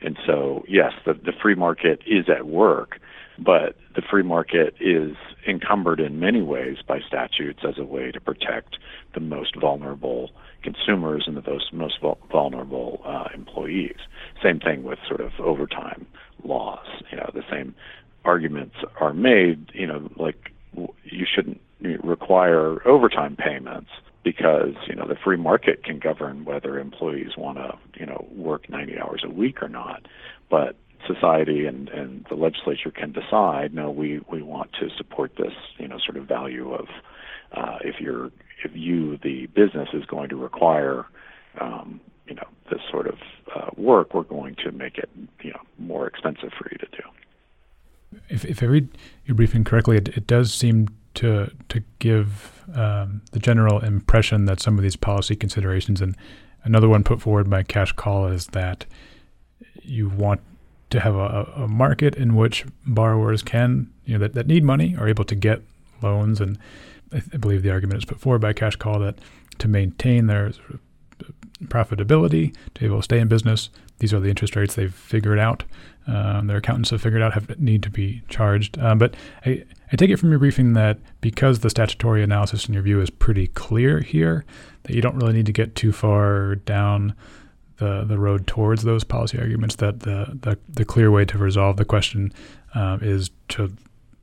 [0.00, 2.98] And so, yes, the, the free market is at work,
[3.38, 5.16] but the free market is
[5.46, 8.76] encumbered in many ways by statutes as a way to protect
[9.14, 10.30] the most vulnerable
[10.62, 11.98] consumers and the most, most
[12.30, 13.96] vulnerable uh, employees.
[14.42, 16.06] Same thing with sort of overtime
[16.44, 16.86] laws.
[17.10, 17.74] You know, the same
[18.24, 19.70] arguments are made.
[19.74, 20.52] You know, like
[21.04, 21.60] you shouldn't
[22.02, 23.90] require overtime payments
[24.24, 28.68] because you know the free market can govern whether employees want to you know work
[28.70, 30.06] 90 hours a week or not
[30.48, 35.52] but society and and the legislature can decide no we we want to support this
[35.78, 36.86] you know sort of value of
[37.52, 38.26] uh, if you're
[38.64, 41.06] if you the business is going to require
[41.60, 43.18] um, you know this sort of
[43.54, 45.10] uh, work we're going to make it
[45.42, 47.02] you know more expensive for you to do.
[48.28, 48.88] If, if I read
[49.24, 54.60] your briefing correctly, it, it does seem to to give um, the general impression that
[54.60, 56.16] some of these policy considerations, and
[56.64, 58.86] another one put forward by CashCall is that
[59.82, 60.40] you want
[60.92, 64.96] to have a, a market in which borrowers can, you know, that, that need money
[64.96, 65.62] are able to get
[66.02, 66.58] loans, and
[67.12, 69.18] I, I believe the argument is put forward by CashCall that
[69.58, 70.80] to maintain their sort of
[71.64, 75.38] profitability, to be able to stay in business, these are the interest rates they've figured
[75.38, 75.62] out.
[76.08, 78.76] Um, their accountants have figured out have need to be charged.
[78.78, 79.14] Um, but
[79.46, 83.00] I, I take it from your briefing that because the statutory analysis in your view
[83.00, 84.44] is pretty clear here,
[84.82, 87.14] that you don't really need to get too far down
[87.82, 89.76] the the road towards those policy arguments.
[89.76, 92.32] That the the, the clear way to resolve the question
[92.74, 93.72] um, is to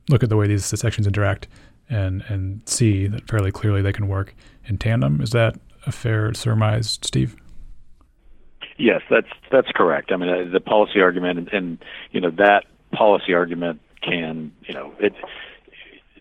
[0.08, 1.46] look at the way these sections interact
[1.88, 4.34] and and see that fairly clearly they can work
[4.66, 5.20] in tandem.
[5.20, 7.36] Is that a fair surmise, Steve?
[8.78, 10.10] Yes, that's that's correct.
[10.10, 14.72] I mean, uh, the policy argument, and, and you know that policy argument can, you
[14.72, 15.12] know, it,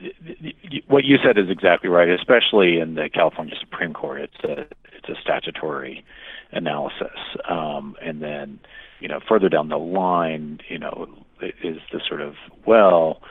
[0.02, 2.10] it, what you said is exactly right.
[2.10, 6.04] Especially in the California Supreme Court, it's a it's a statutory
[6.52, 7.18] analysis,
[7.50, 8.60] um, and then
[9.00, 11.08] you know further down the line, you know,
[11.42, 12.36] is the sort of
[12.66, 13.22] well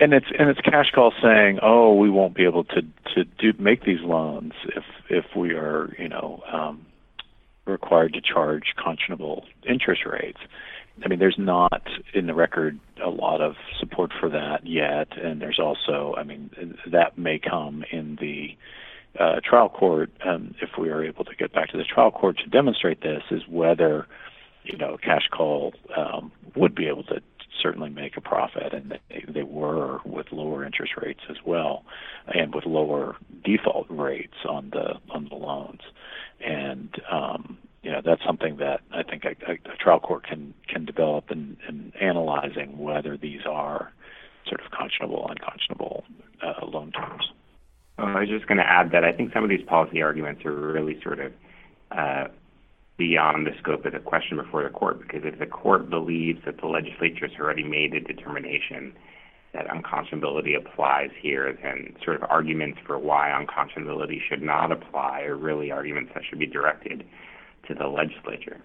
[0.00, 2.82] and it's and it's CashCall saying, "Oh, we won't be able to
[3.14, 6.86] to do make these loans if if we are you know um,
[7.66, 10.38] required to charge conscionable interest rates.
[11.04, 15.40] I mean, there's not in the record a lot of support for that yet, and
[15.42, 16.50] there's also, I mean,
[16.90, 18.56] that may come in the
[19.18, 22.38] uh, trial court um, if we are able to get back to the trial court
[22.38, 23.22] to demonstrate this.
[23.30, 24.06] Is whether
[24.64, 27.20] you know CashCall um, would be able to
[27.62, 31.84] certainly make a profit, and they, they were with lower interest rates as well,
[32.28, 35.80] and with lower default rates on the on the loans
[36.44, 40.84] and um, you know that's something that I think a, a, trial court can can
[40.84, 43.92] develop in, in analyzing whether these are
[44.46, 46.04] sort of conscionable, unconscionable
[46.42, 47.30] uh, loan terms.
[47.98, 50.44] Well, I was just going to add that I think some of these policy arguments
[50.44, 51.32] are really sort of
[51.92, 52.24] uh,
[52.96, 56.60] beyond the scope of the question before the court, because if the court believes that
[56.60, 58.92] the legislature has already made a determination
[59.52, 65.36] that unconscionability applies here, then sort of arguments for why unconscionability should not apply are
[65.36, 67.04] really arguments that should be directed
[67.68, 68.60] to the legislature.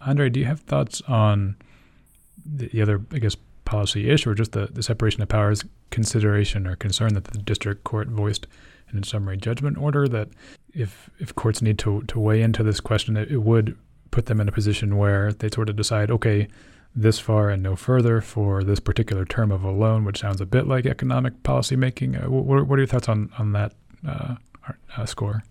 [0.00, 1.56] Andre, do you have thoughts on
[2.44, 3.36] the other, I guess,
[3.68, 7.84] policy issue or just the, the separation of powers consideration or concern that the district
[7.84, 8.46] court voiced
[8.90, 10.28] in its summary judgment order that
[10.72, 13.76] if if courts need to, to weigh into this question, it, it would
[14.10, 16.48] put them in a position where they sort of decide, okay,
[16.94, 20.46] this far and no further for this particular term of a loan, which sounds a
[20.46, 22.16] bit like economic policy making.
[22.16, 23.74] Uh, what, what, are your thoughts on on that
[24.06, 24.36] uh,
[24.96, 25.42] uh, score?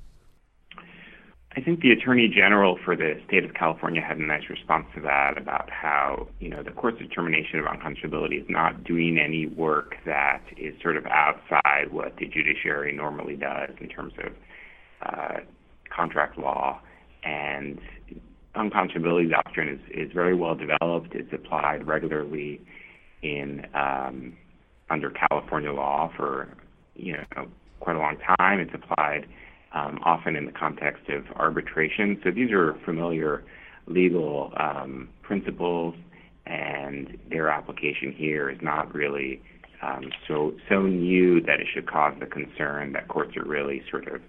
[1.57, 5.01] I think the Attorney General for the state of California had a nice response to
[5.01, 9.95] that about how you know the court's determination of unconscionability is not doing any work
[10.05, 14.33] that is sort of outside what the judiciary normally does in terms of
[15.01, 15.39] uh,
[15.89, 16.79] contract law
[17.23, 17.79] and
[18.55, 21.15] unconscionability doctrine is, is very well developed.
[21.15, 22.61] It's applied regularly
[23.23, 24.37] in um,
[24.91, 26.55] under California law for
[26.93, 27.47] you know
[27.79, 28.59] quite a long time.
[28.59, 29.25] It's applied
[29.77, 32.19] um, often in the context of arbitration.
[32.23, 33.43] So these are familiar
[33.87, 35.95] legal um, principles,
[36.45, 39.41] and their application here is not really
[39.81, 44.07] um, so so new that it should cause the concern that courts are really sort
[44.07, 44.21] of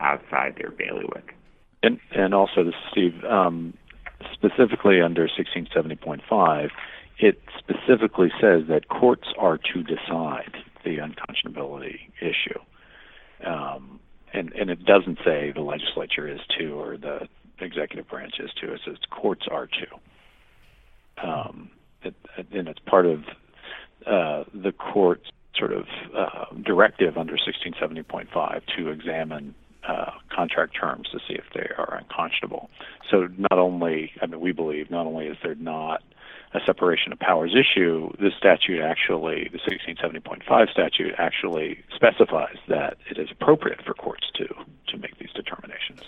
[0.00, 1.34] outside their bailiwick.
[1.82, 3.74] And, and also, this is Steve, um,
[4.34, 6.68] specifically under 1670.5,
[7.18, 12.58] it specifically says that courts are to decide the unconscionability issue.
[13.46, 13.99] Um,
[14.32, 17.28] and, and it doesn't say the legislature is to or the
[17.60, 18.72] executive branch is to.
[18.72, 21.26] It says courts are to.
[21.28, 21.70] Um,
[22.02, 22.14] it,
[22.52, 23.20] and it's part of
[24.06, 25.84] uh, the court's sort of
[26.16, 29.54] uh, directive under 1670.5 to examine
[29.86, 32.70] uh, contract terms to see if they are unconscionable.
[33.10, 36.02] So not only, I mean, we believe not only is there not
[36.52, 43.18] a separation of powers issue, this statute actually, the 1670.5 statute actually specifies that it
[43.18, 44.46] is appropriate for courts to
[44.88, 46.00] to make these determinations.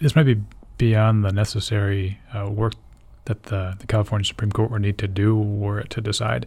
[0.00, 0.40] This might be
[0.78, 2.74] beyond the necessary uh, work
[3.24, 6.46] that the, the California Supreme Court would need to do were it to decide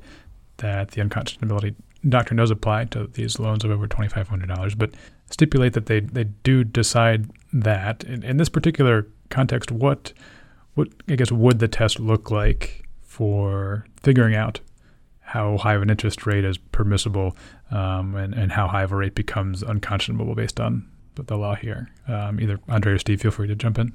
[0.57, 1.75] that the unconscionability
[2.07, 4.91] doctrine does apply to these loans of over $2,500, but
[5.29, 8.03] stipulate that they, they do decide that.
[8.03, 10.13] In, in this particular context, what
[10.77, 14.59] what I guess would the test look like for figuring out
[15.21, 17.35] how high of an interest rate is permissible
[17.71, 21.89] um, and, and how high of a rate becomes unconscionable based on the law here?
[22.07, 23.91] Um, either Andre or Steve, feel free to jump in.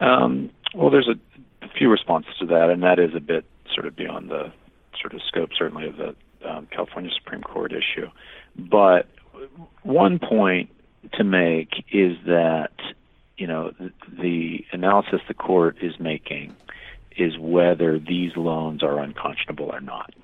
[0.00, 3.96] Um, well, there's a few responses to that, and that is a bit sort of
[3.96, 4.52] beyond the
[5.00, 6.14] sort of scope, certainly, of the
[6.46, 8.08] um, California Supreme Court issue.
[8.56, 9.08] But
[9.84, 10.68] one point
[11.14, 12.72] to make is that
[13.36, 13.72] you know
[14.20, 16.54] the, analysis the court is making
[17.16, 20.14] is whether these loans are unconscionable or not,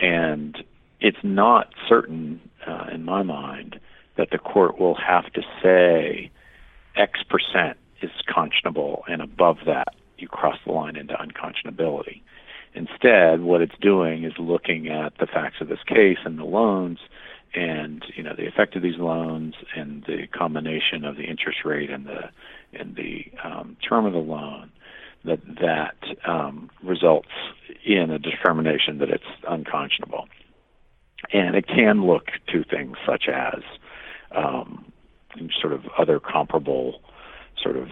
[0.00, 0.64] and
[1.00, 3.78] it's not certain uh, in my mind
[4.16, 6.30] that the court will have to say
[6.96, 12.20] X percent is conscionable, and above that, you cross the line into unconscionability.
[12.74, 16.98] Instead, what it's doing is looking at the facts of this case and the loans
[17.54, 21.90] and you know the effect of these loans and the combination of the interest rate
[21.90, 22.30] and the
[22.72, 24.70] and the um, term of the loan
[25.24, 25.96] that that
[26.28, 27.28] um, results
[27.84, 30.26] in a determination that it's unconscionable.
[31.32, 33.62] And it can look to things such as
[34.34, 34.92] um,
[35.60, 37.00] sort of other comparable
[37.62, 37.88] sort of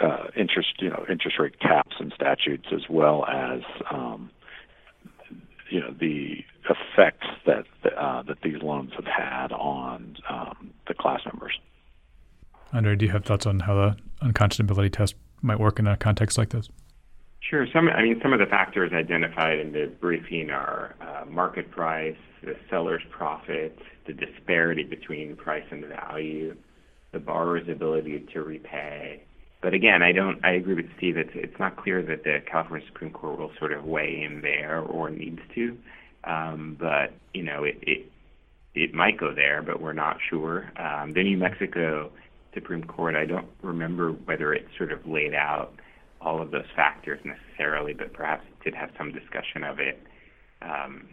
[0.00, 4.30] uh, interest, you know, interest rate caps and statutes, as well as um,
[5.70, 7.64] you know the effects that
[8.20, 11.58] uh, that these loans have had on um, the class members.
[12.72, 16.38] Andre, do you have thoughts on how the unconscionability test might work in a context
[16.38, 16.68] like this?
[17.40, 17.66] Sure.
[17.72, 22.16] Some, I mean, some of the factors identified in the briefing are uh, market price,
[22.42, 26.54] the seller's profit, the disparity between price and value,
[27.12, 29.22] the borrower's ability to repay.
[29.62, 30.42] But again, I don't.
[30.42, 31.18] I agree with Steve.
[31.18, 34.80] It's it's not clear that the California Supreme Court will sort of weigh in there
[34.80, 35.76] or needs to.
[36.24, 38.09] Um, but you know, it, it
[38.74, 40.70] it might go there, but we're not sure.
[40.76, 42.10] Um, the New Mexico
[42.54, 45.72] Supreme Court, I don't remember whether it sort of laid out
[46.20, 50.00] all of those factors necessarily, but perhaps it did have some discussion of it.
[50.62, 51.08] Um,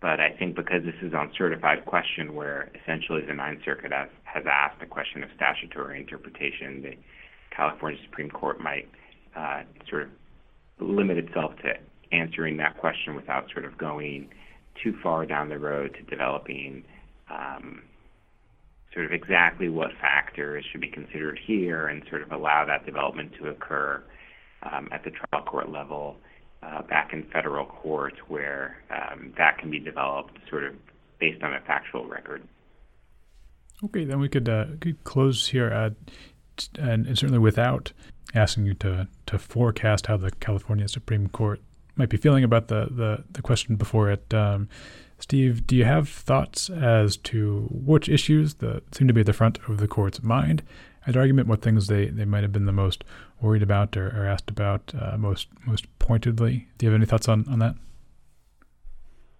[0.00, 4.08] but I think because this is on certified question, where essentially the Ninth Circuit has,
[4.24, 6.96] has asked a question of statutory interpretation, the
[7.50, 8.88] California Supreme Court might
[9.34, 10.08] uh, sort of
[10.78, 11.74] limit itself to
[12.12, 14.28] answering that question without sort of going
[14.82, 16.84] too far down the road to developing
[17.30, 17.82] um,
[18.92, 23.32] sort of exactly what factors should be considered here and sort of allow that development
[23.38, 24.02] to occur
[24.62, 26.16] um, at the trial court level
[26.62, 30.74] uh, back in federal court where um, that can be developed sort of
[31.18, 32.42] based on a factual record.
[33.84, 35.92] Okay, then we could, uh, could close here, at,
[36.78, 37.92] and, and certainly without
[38.34, 41.60] asking you to, to forecast how the California Supreme Court
[41.96, 44.32] might be feeling about the, the, the question before it.
[44.32, 44.68] Um,
[45.18, 49.32] Steve, do you have thoughts as to which issues that seem to be at the
[49.32, 50.62] front of the court's mind
[51.06, 53.04] at argument, what things they, they might have been the most
[53.40, 56.68] worried about or, or asked about uh, most most pointedly?
[56.78, 57.76] Do you have any thoughts on, on that?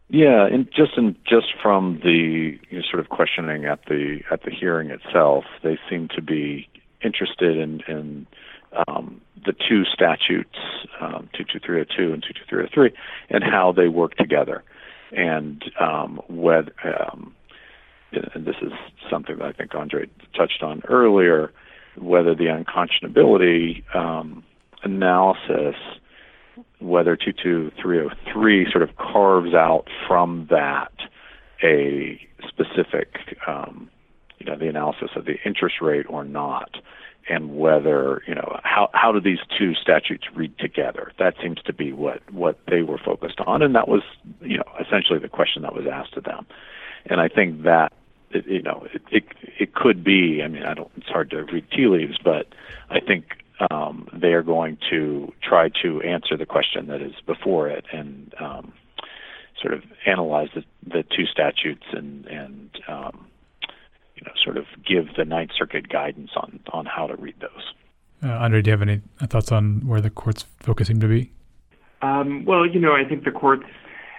[0.09, 4.45] Yeah, and just in just from the you know, sort of questioning at the at
[4.45, 6.69] the hearing itself, they seem to be
[7.03, 8.27] interested in, in
[8.89, 10.59] um, the two statutes,
[11.01, 12.91] um, 22302 and 22303,
[13.31, 14.63] and how they work together.
[15.13, 17.35] And um, whether um,
[18.35, 18.73] and this is
[19.11, 20.07] something that I think Andre
[20.37, 21.53] touched on earlier,
[21.97, 24.45] whether the unconscionability um,
[24.83, 25.77] analysis,
[26.79, 30.93] whether 22303 sort of carves out from that
[31.63, 33.91] a specific, um,
[34.39, 36.71] you know, the analysis of the interest rate or not
[37.29, 41.13] and whether you know how how do these two statutes read together?
[41.19, 44.03] That seems to be what what they were focused on and that was
[44.41, 46.47] you know essentially the question that was asked of them.
[47.09, 47.93] And i think that
[48.31, 49.25] it, you know it, it
[49.59, 52.47] it could be i mean i don't it's hard to read tea leaves but
[52.91, 53.25] i think
[53.71, 58.35] um they are going to try to answer the question that is before it and
[58.41, 58.73] um
[59.61, 63.27] sort of analyze the the two statutes and and um
[64.17, 67.73] you know, sort of give the Ninth Circuit guidance on on how to read those.
[68.23, 71.31] Uh, Andre, do you have any thoughts on where the court's focusing to be?
[72.03, 73.69] Um, well, you know, I think the court's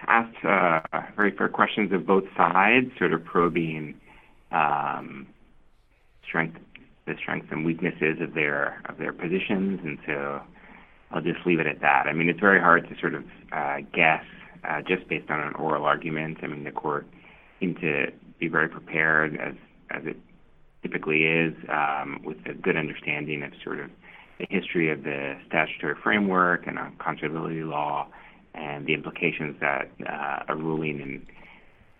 [0.07, 0.81] asked uh,
[1.15, 3.95] very fair questions of both sides, sort of probing
[4.51, 5.27] um,
[6.25, 6.59] strength
[7.07, 10.41] the strengths and weaknesses of their of their positions, and so
[11.09, 12.05] I'll just leave it at that.
[12.05, 14.23] I mean, it's very hard to sort of uh, guess
[14.67, 16.39] uh, just based on an oral argument.
[16.43, 17.07] I mean, the court
[17.59, 18.07] seemed to
[18.39, 19.55] be very prepared, as
[19.91, 20.17] as it
[20.81, 23.89] typically is, um, with a good understanding of sort of
[24.39, 28.07] the history of the statutory framework and unconscionability law,
[28.53, 31.27] and the implications that uh, a ruling in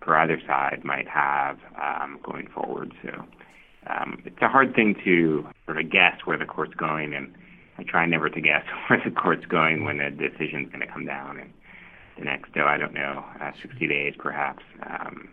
[0.04, 2.94] for either side might have um, going forward.
[3.04, 3.26] So
[3.88, 7.34] um, it's a hard thing to sort of guess where the court's going, and
[7.78, 11.06] I try never to guess where the court's going when a decision's going to come
[11.06, 11.40] down.
[11.40, 11.54] And
[12.18, 15.30] the next, oh, I don't know, uh, 60 days perhaps, um,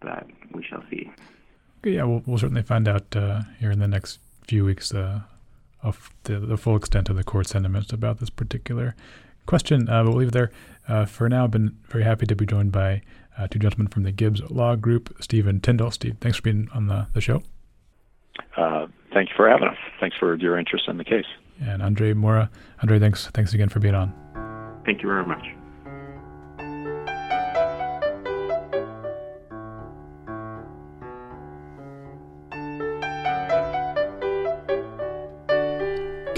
[0.00, 1.10] but we shall see.
[1.86, 5.20] Yeah, we'll, we'll certainly find out uh, here in the next few weeks uh,
[5.82, 8.94] of the, the, full extent of the court sentiments about this particular
[9.46, 9.88] question.
[9.88, 10.50] Uh, but we'll leave it there.
[10.88, 13.02] Uh, for now, I've been very happy to be joined by
[13.38, 15.90] uh, two gentlemen from the Gibbs Law Group, Steven Tindall.
[15.90, 17.42] Steve, thanks for being on the, the show.
[18.56, 19.76] Uh, thank you for having us.
[20.00, 21.26] Thanks for your interest in the case.
[21.60, 22.50] And Andre Mura.
[22.82, 24.12] Andre, thanks, thanks again for being on.
[24.84, 25.44] Thank you very much.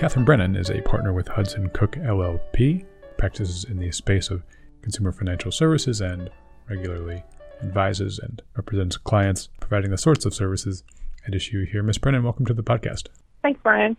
[0.07, 2.87] Catherine Brennan is a partner with Hudson Cook LLP,
[3.19, 4.45] practices in the space of
[4.81, 6.31] consumer financial services and
[6.71, 7.25] regularly
[7.61, 10.85] advises and represents clients providing the sorts of services
[11.27, 11.83] at issue here.
[11.83, 11.99] Ms.
[11.99, 13.09] Brennan, welcome to the podcast.
[13.43, 13.97] Thanks, Brian.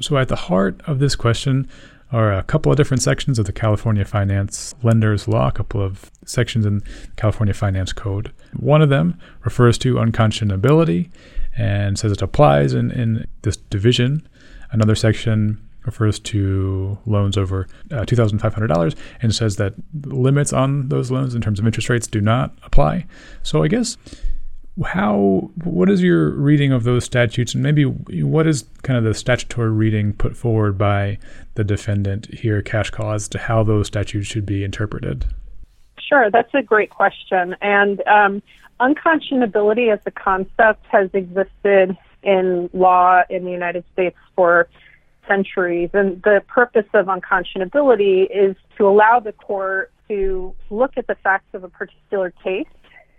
[0.00, 1.68] So, at the heart of this question
[2.10, 6.10] are a couple of different sections of the California Finance Lenders Law, a couple of
[6.24, 6.80] sections in
[7.16, 8.32] California Finance Code.
[8.54, 11.10] One of them refers to unconscionability
[11.58, 14.26] and says it applies in, in this division
[14.72, 21.34] Another section refers to loans over uh, $2,500 and says that limits on those loans
[21.34, 23.06] in terms of interest rates do not apply.
[23.42, 23.96] So I guess
[24.84, 27.54] how what is your reading of those statutes?
[27.54, 31.18] And maybe what is kind of the statutory reading put forward by
[31.54, 35.26] the defendant here CashCall as to how those statutes should be interpreted?
[35.98, 37.56] Sure that's a great question.
[37.60, 38.42] And um,
[38.80, 44.68] unconscionability as a concept has existed in law in the United States for
[45.26, 45.90] centuries.
[45.92, 51.54] And the purpose of unconscionability is to allow the court to look at the facts
[51.54, 52.66] of a particular case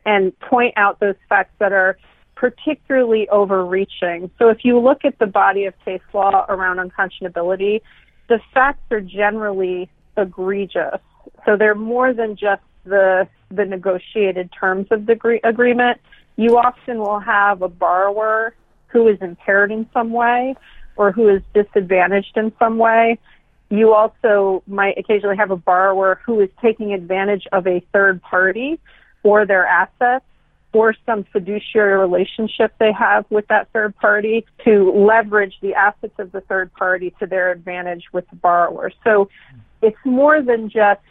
[0.05, 1.97] and point out those facts that are
[2.35, 4.29] particularly overreaching.
[4.37, 7.81] So if you look at the body of case law around unconscionability,
[8.27, 10.99] the facts are generally egregious.
[11.45, 16.01] So they're more than just the the negotiated terms of the agreement.
[16.35, 18.55] You often will have a borrower
[18.93, 20.55] who is impaired in some way
[20.95, 23.17] or who is disadvantaged in some way.
[23.69, 28.79] You also might occasionally have a borrower who is taking advantage of a third party
[29.23, 30.23] or their assets
[30.73, 36.31] or some fiduciary relationship they have with that third party to leverage the assets of
[36.31, 38.91] the third party to their advantage with the borrower.
[39.03, 39.29] So
[39.81, 41.01] it's more than just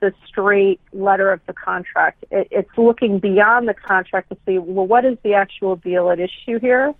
[0.00, 2.24] the straight letter of the contract.
[2.30, 6.18] It, it's looking beyond the contract to see, well, what is the actual deal at
[6.18, 6.94] issue here?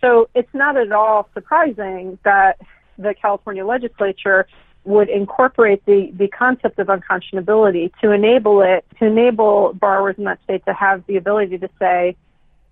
[0.00, 2.58] So it's not at all surprising that
[2.98, 4.46] the California legislature
[4.84, 10.42] would incorporate the, the concept of unconscionability to enable it, to enable borrowers in that
[10.44, 12.16] state to have the ability to say,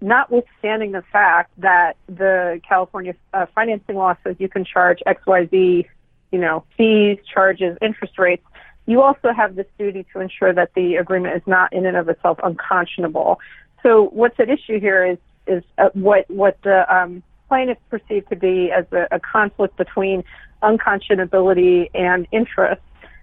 [0.01, 5.87] notwithstanding the fact that the California uh, financing law says you can charge XYZ,
[6.33, 8.45] you know, fees, charges, interest rates,
[8.87, 12.09] you also have this duty to ensure that the agreement is not in and of
[12.09, 13.39] itself unconscionable.
[13.83, 15.19] So what's at issue here is
[15.49, 20.23] is uh, what what the um, plaintiffs perceive to be as a, a conflict between
[20.63, 22.83] unconscionability and interest.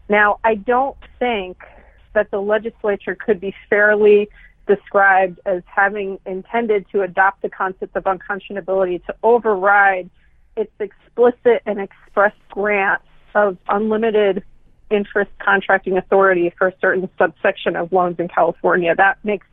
[0.10, 1.58] Now, I don't think
[2.14, 4.30] that the legislature could be fairly
[4.68, 10.10] described as having intended to adopt the concept of unconscionability to override
[10.56, 13.02] its explicit and express grant
[13.36, 14.44] of unlimited
[14.90, 18.96] interest contracting authority for a certain subsection of loans in California.
[18.96, 19.46] That makes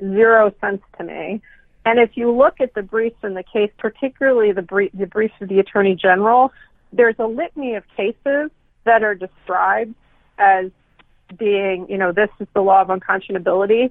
[0.00, 1.40] zero sense to me.
[1.84, 5.34] And if you look at the briefs in the case, particularly the, brief, the briefs
[5.40, 6.52] of the Attorney General,
[6.92, 8.50] there's a litany of cases
[8.84, 9.94] that are described
[10.38, 10.70] as
[11.38, 13.90] being, you know, this is the law of unconscionability.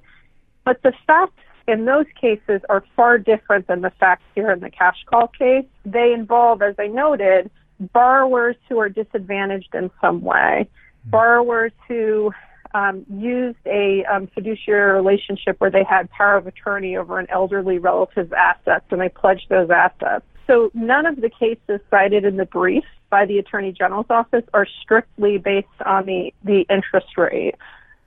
[0.66, 4.72] But the facts in those cases are far different than the facts here in the
[4.72, 5.66] CashCall case.
[5.86, 10.68] They involve, as I noted, borrowers who are disadvantaged in some way,
[11.04, 11.10] hmm.
[11.10, 12.32] borrowers who
[12.74, 17.78] um, used a um, fiduciary relationship where they had power of attorney over an elderly
[17.78, 20.26] relative's assets and they pledged those assets.
[20.48, 24.68] So none of the cases cited in the brief by the Attorney General's office are
[24.82, 27.56] strictly based on the, the interest rate.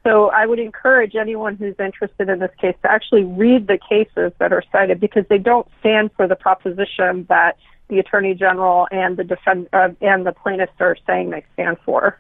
[0.05, 4.33] So I would encourage anyone who's interested in this case to actually read the cases
[4.39, 7.57] that are cited because they don't stand for the proposition that
[7.89, 12.19] the attorney general and the defend uh, and the plaintiffs are saying they stand for.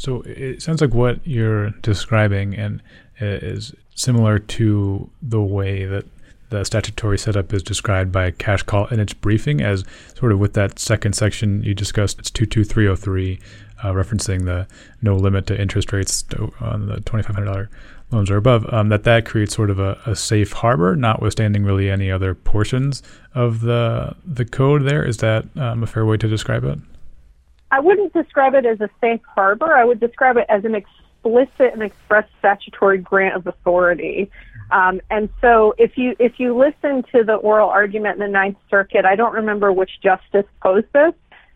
[0.00, 2.82] So it sounds like what you're describing and
[3.20, 6.06] is similar to the way that
[6.48, 9.84] the statutory setup is described by CashCall in its briefing as
[10.14, 12.18] sort of with that second section you discussed.
[12.18, 13.40] It's 22303,
[13.84, 14.66] uh, referencing the
[15.02, 16.24] no limit to interest rates
[16.60, 17.68] on the $2,500
[18.10, 18.72] loans or above.
[18.72, 23.02] Um, that that creates sort of a, a, safe harbor, notwithstanding really any other portions
[23.34, 24.84] of the the code.
[24.84, 26.78] There is that um, a fair way to describe it?
[27.70, 29.74] I wouldn't describe it as a safe harbor.
[29.74, 34.30] I would describe it as an explicit and express statutory grant of authority.
[34.70, 38.58] Um, and so if you if you listen to the oral argument in the Ninth
[38.68, 41.12] Circuit, I don't remember which justice posed this,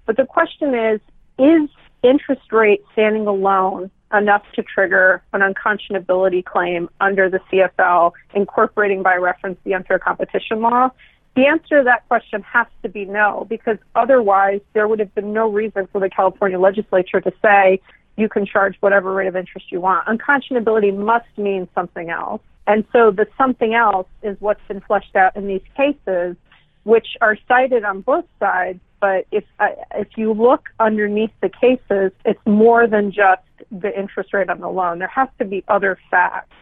[0.06, 1.00] but the question is:
[1.38, 1.68] Is
[2.02, 9.16] interest rate standing alone enough to trigger an unconscionability claim under the CFL, incorporating by
[9.16, 10.90] reference the unfair competition law?
[11.36, 15.32] The answer to that question has to be no, because otherwise there would have been
[15.32, 17.80] no reason for the California legislature to say
[18.16, 20.06] you can charge whatever rate of interest you want.
[20.06, 22.40] Unconscionability must mean something else.
[22.66, 26.36] And so the something else is what's been fleshed out in these cases,
[26.84, 28.80] which are cited on both sides.
[29.00, 34.32] But if uh, if you look underneath the cases, it's more than just the interest
[34.32, 35.00] rate on the loan.
[35.00, 36.54] There has to be other facts.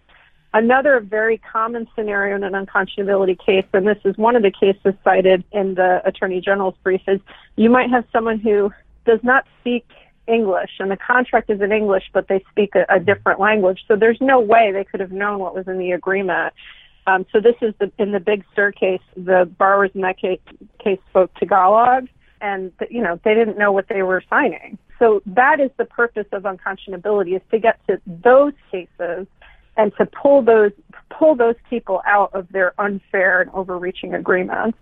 [0.54, 4.92] Another very common scenario in an unconscionability case, and this is one of the cases
[5.02, 7.20] cited in the Attorney General's brief, is
[7.56, 8.70] you might have someone who
[9.06, 9.86] does not speak
[10.28, 13.82] English, and the contract is in English, but they speak a, a different language.
[13.88, 16.52] So there's no way they could have known what was in the agreement.
[17.06, 19.00] Um, so this is the, in the Big Sur case.
[19.16, 20.38] The borrowers in that case,
[20.78, 22.08] case spoke Tagalog,
[22.42, 24.78] and you know they didn't know what they were signing.
[24.98, 29.26] So that is the purpose of unconscionability: is to get to those cases
[29.76, 30.72] and to pull those
[31.10, 34.78] pull those people out of their unfair and overreaching agreements.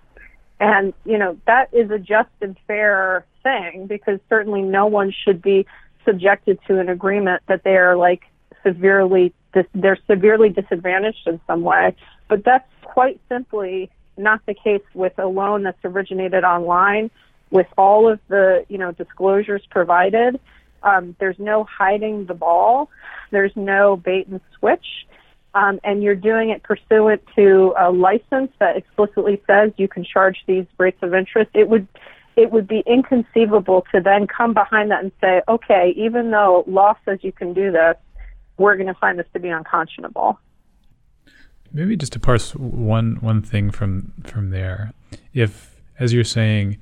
[0.60, 5.40] And, you know, that is a just and fair thing because certainly no one should
[5.42, 5.66] be
[6.04, 8.22] subjected to an agreement that they are like
[8.62, 9.32] severely,
[9.74, 11.96] they're severely disadvantaged in some way.
[12.28, 17.10] But that's quite simply not the case with a loan that's originated online
[17.50, 20.38] with all of the, you know, disclosures provided.
[20.82, 22.90] Um, there's no hiding the ball.
[23.30, 24.86] There's no bait and switch
[25.54, 30.38] um, and you're doing it pursuant to a license that explicitly says you can charge
[30.46, 31.88] these rates of interest, it would
[32.36, 36.94] it would be inconceivable to then come behind that and say, okay, even though law
[37.04, 37.96] says you can do this,
[38.56, 40.38] we're going to find this to be unconscionable.
[41.72, 44.92] Maybe just to parse one one thing from from there,
[45.34, 46.78] if as you're saying,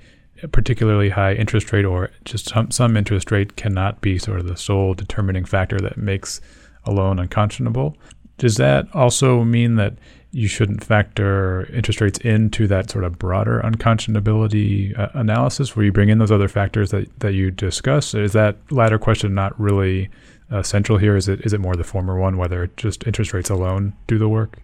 [0.53, 4.57] particularly high interest rate or just some some interest rate cannot be sort of the
[4.57, 6.41] sole determining factor that makes
[6.85, 7.97] a loan unconscionable.
[8.39, 9.95] Does that also mean that
[10.31, 15.93] you shouldn't factor interest rates into that sort of broader unconscionability uh, analysis where you
[15.93, 18.15] bring in those other factors that, that you discuss?
[18.15, 20.11] Is that latter question not really
[20.51, 21.17] uh, central here?
[21.17, 24.29] Is it is it more the former one, whether just interest rates alone do the
[24.29, 24.59] work?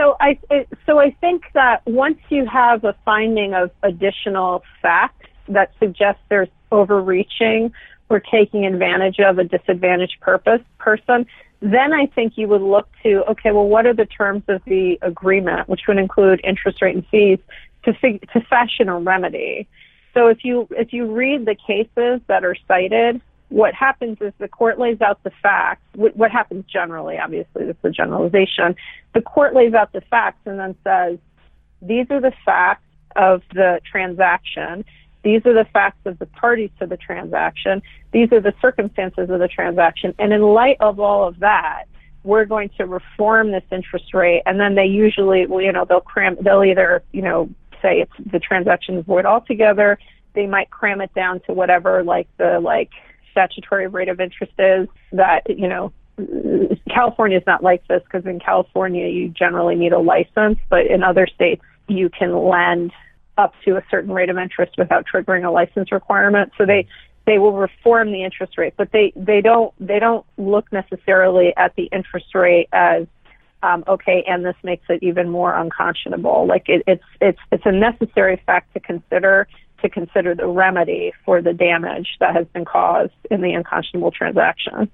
[0.00, 0.38] So I
[0.86, 6.48] so I think that once you have a finding of additional facts that suggests there's
[6.72, 7.70] overreaching
[8.08, 11.26] or taking advantage of a disadvantaged purpose person,
[11.60, 14.98] then I think you would look to, okay, well, what are the terms of the
[15.02, 17.38] agreement, which would include interest rate and fees,
[17.84, 19.68] to, fig- to fashion a remedy.
[20.14, 23.20] So if you if you read the cases that are cited,
[23.50, 25.82] what happens is the court lays out the facts.
[25.94, 28.76] What happens generally, obviously, this is a generalization.
[29.12, 31.18] The court lays out the facts and then says,
[31.82, 32.84] these are the facts
[33.16, 34.84] of the transaction.
[35.24, 37.82] These are the facts of the parties to the transaction.
[38.12, 40.14] These are the circumstances of the transaction.
[40.18, 41.84] And in light of all of that,
[42.22, 44.42] we're going to reform this interest rate.
[44.46, 47.50] And then they usually, well, you know, they'll cram, they'll either, you know,
[47.82, 49.98] say it's the transaction void altogether.
[50.34, 52.90] They might cram it down to whatever, like the like
[53.30, 55.92] statutory rate of interest is that, you know,
[56.92, 61.02] California is not like this because in California you generally need a license, but in
[61.02, 62.92] other states you can lend
[63.38, 66.52] up to a certain rate of interest without triggering a license requirement.
[66.58, 66.86] So they
[67.26, 71.74] they will reform the interest rate, but they they don't they don't look necessarily at
[71.76, 73.06] the interest rate as
[73.62, 76.46] um, okay, and this makes it even more unconscionable.
[76.46, 79.48] Like it, it's it's it's a necessary fact to consider
[79.82, 84.90] to consider the remedy for the damage that has been caused in the unconscionable transaction.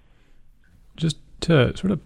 [0.96, 2.00] Just to sort of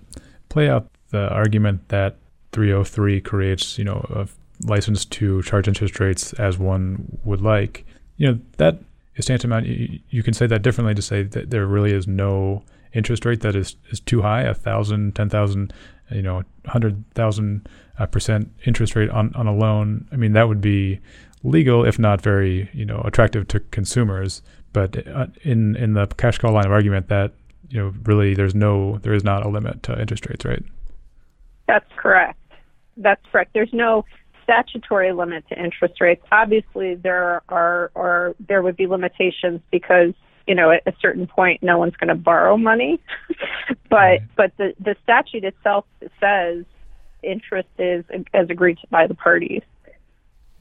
[0.48, 2.16] play out the argument that
[2.52, 4.28] 303 creates, you know, a
[4.66, 8.78] license to charge interest rates as one would like, you know, that
[9.16, 9.66] is tantamount.
[9.66, 12.62] You, you can say that differently to say that there really is no
[12.92, 15.72] interest rate that is, is too high, a thousand, ten thousand,
[16.10, 17.68] you know, hundred thousand
[17.98, 20.08] uh, percent interest rate on, on a loan.
[20.12, 21.00] I mean, that would be
[21.42, 24.42] legal, if not very, you know, attractive to consumers.
[24.72, 27.32] But uh, in in the CashCall line of argument, that
[27.70, 30.62] you know, really, there's no, there is not a limit to interest rates, right?
[31.66, 32.38] That's correct.
[32.96, 33.52] That's correct.
[33.54, 34.04] There's no
[34.42, 36.22] statutory limit to interest rates.
[36.32, 40.12] Obviously, there are, or there would be limitations because
[40.48, 43.00] you know at a certain point no one's going to borrow money,
[43.88, 44.22] but right.
[44.36, 45.84] but the the statute itself
[46.18, 46.64] says
[47.22, 49.62] interest is as agreed to by the parties.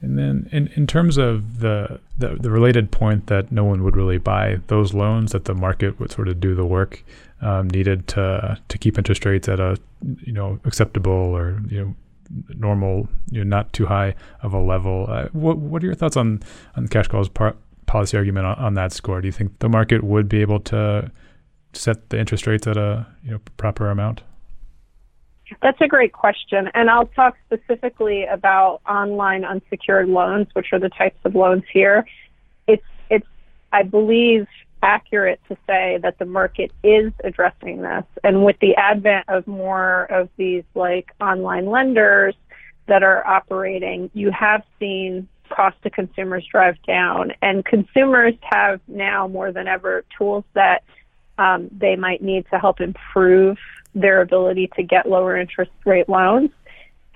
[0.02, 3.96] And then, in, in terms of the, the, the related point that no one would
[3.96, 7.04] really buy those loans, that the market would sort of do the work
[7.42, 9.78] um, needed to to keep interest rates at a
[10.24, 11.94] you know acceptable or you know
[12.56, 15.06] normal, you know, not too high of a level.
[15.08, 16.42] Uh, what what are your thoughts on
[16.76, 19.20] on CashCall's par- policy argument on, on that score?
[19.20, 21.10] Do you think the market would be able to
[21.72, 24.22] set the interest rates at a you know proper amount?
[25.62, 26.70] That's a great question.
[26.74, 32.06] And I'll talk specifically about online unsecured loans, which are the types of loans here.
[32.66, 33.26] It's, it's,
[33.72, 34.46] I believe,
[34.82, 38.04] accurate to say that the market is addressing this.
[38.24, 42.34] And with the advent of more of these like online lenders
[42.86, 47.32] that are operating, you have seen cost to consumers drive down.
[47.42, 50.82] And consumers have now more than ever tools that
[51.38, 53.58] um, they might need to help improve
[53.94, 56.50] their ability to get lower interest rate loans.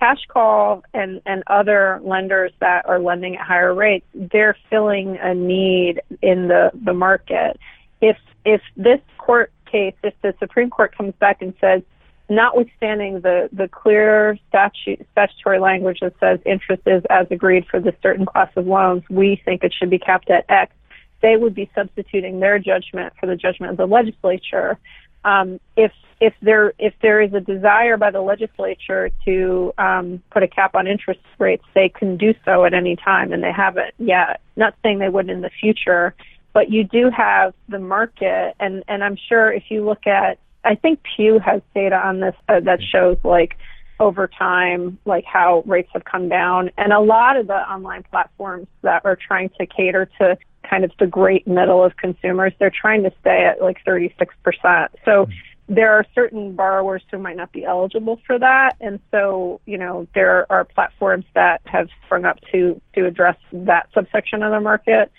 [0.01, 6.01] CashCall and, and other lenders that are lending at higher rates, they're filling a need
[6.21, 7.57] in the, the market.
[8.01, 11.81] If if this court case, if the Supreme Court comes back and says,
[12.29, 17.95] notwithstanding the, the clear statute, statutory language that says interest is as agreed for this
[18.03, 20.73] certain class of loans, we think it should be capped at X,
[21.21, 24.77] they would be substituting their judgment for the judgment of the legislature.
[25.23, 25.91] Um, if
[26.21, 30.75] if there if there is a desire by the legislature to um, put a cap
[30.75, 34.41] on interest rates, they can do so at any time, and they haven't yet.
[34.55, 36.15] Not saying they would in the future,
[36.53, 40.75] but you do have the market, and and I'm sure if you look at, I
[40.75, 43.57] think Pew has data on this uh, that shows like
[43.99, 48.67] over time, like how rates have come down, and a lot of the online platforms
[48.83, 50.37] that are trying to cater to
[50.69, 54.87] kind of the great middle of consumers, they're trying to stay at like 36%.
[55.03, 55.27] So
[55.67, 58.75] there are certain borrowers who might not be eligible for that.
[58.79, 63.89] And so, you know, there are platforms that have sprung up to, to address that
[63.93, 65.11] subsection of the market.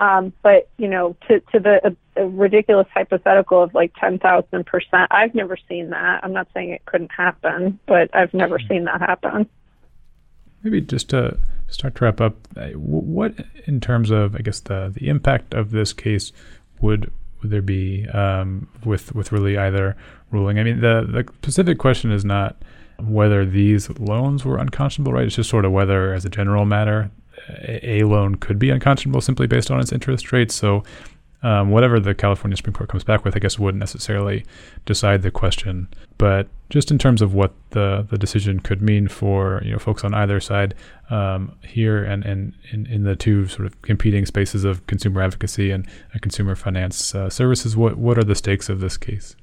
[0.00, 5.90] Um, but, you know, to, to the ridiculous hypothetical of like 10,000%, I've never seen
[5.90, 6.20] that.
[6.22, 8.68] I'm not saying it couldn't happen, but I've never mm-hmm.
[8.68, 9.48] seen that happen.
[10.62, 11.38] Maybe just to
[11.68, 13.34] start to wrap up, uh, what
[13.66, 16.32] in terms of I guess the the impact of this case
[16.80, 17.12] would
[17.44, 19.96] would there be um, with with really either
[20.30, 20.58] ruling?
[20.58, 22.56] I mean, the the specific question is not
[22.98, 25.26] whether these loans were unconscionable, right?
[25.26, 27.10] It's just sort of whether, as a general matter,
[27.48, 30.54] a, a loan could be unconscionable simply based on its interest rates.
[30.54, 30.84] So
[31.44, 34.44] um, whatever the California Supreme Court comes back with, I guess wouldn't necessarily
[34.86, 35.88] decide the question.
[36.16, 40.02] But just in terms of what the, the decision could mean for you know folks
[40.04, 40.74] on either side
[41.10, 45.70] um, here and, and in, in the two sort of competing spaces of consumer advocacy
[45.70, 45.86] and,
[46.22, 49.36] consumer finance uh, services, what what are the stakes of this case?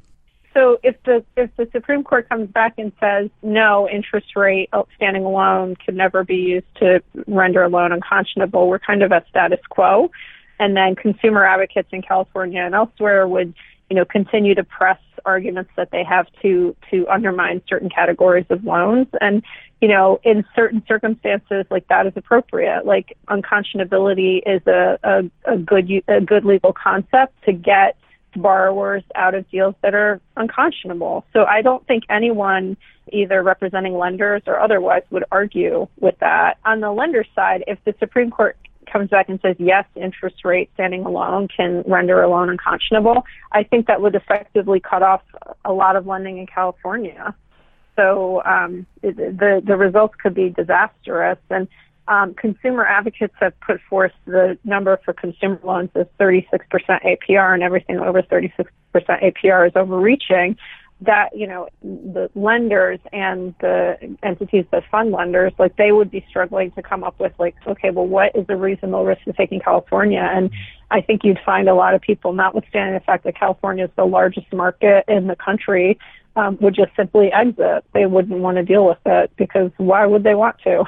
[0.56, 5.24] So if the if the Supreme Court comes back and says no, interest rate outstanding
[5.24, 9.60] loan can never be used to render a loan unconscionable, we're kind of at status
[9.70, 10.10] quo
[10.62, 13.54] and then consumer advocates in California and elsewhere would,
[13.90, 18.64] you know, continue to press arguments that they have to to undermine certain categories of
[18.64, 19.08] loans.
[19.20, 19.44] And
[19.82, 22.86] you know in certain circumstances like that is appropriate.
[22.86, 27.98] Like unconscionability is a, a, a good a good legal concept to get
[28.36, 31.26] borrowers out of deals that are unconscionable.
[31.34, 32.78] So i don't think anyone
[33.12, 36.60] either representing lenders or otherwise would argue with that.
[36.66, 38.58] On the lender side if the supreme court
[38.92, 43.64] comes back and says, yes, interest rate standing alone can render a loan unconscionable, I
[43.64, 45.22] think that would effectively cut off
[45.66, 47.36] a lot of lending in California.
[47.96, 51.38] So um, the, the results could be disastrous.
[51.50, 51.68] And
[52.08, 57.64] um, consumer advocates have put forth the number for consumer loans as 36% APR, and
[57.64, 58.64] everything over 36%
[58.94, 60.58] APR is overreaching
[61.02, 66.24] that you know the lenders and the entities that fund lenders like they would be
[66.30, 69.52] struggling to come up with like okay well what is the reasonable risk to take
[69.52, 70.52] in california and
[70.92, 74.06] i think you'd find a lot of people notwithstanding the fact that california is the
[74.06, 75.98] largest market in the country
[76.36, 80.24] um, would just simply exit they wouldn't want to deal with it because why would
[80.24, 80.84] they want to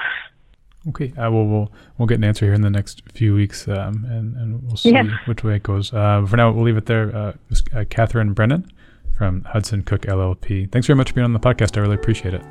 [0.86, 4.06] Okay, uh, well, we'll we'll get an answer here in the next few weeks, um,
[4.10, 5.18] and and we'll see yeah.
[5.28, 5.94] which way it goes.
[5.94, 7.16] Uh, for now, we'll leave it there.
[7.16, 7.34] Uh,
[7.74, 8.70] uh Catherine Brennan
[9.18, 10.72] from Hudson Cook LLP.
[10.72, 11.78] Thanks very much for being on the podcast.
[11.78, 12.42] I really appreciate it.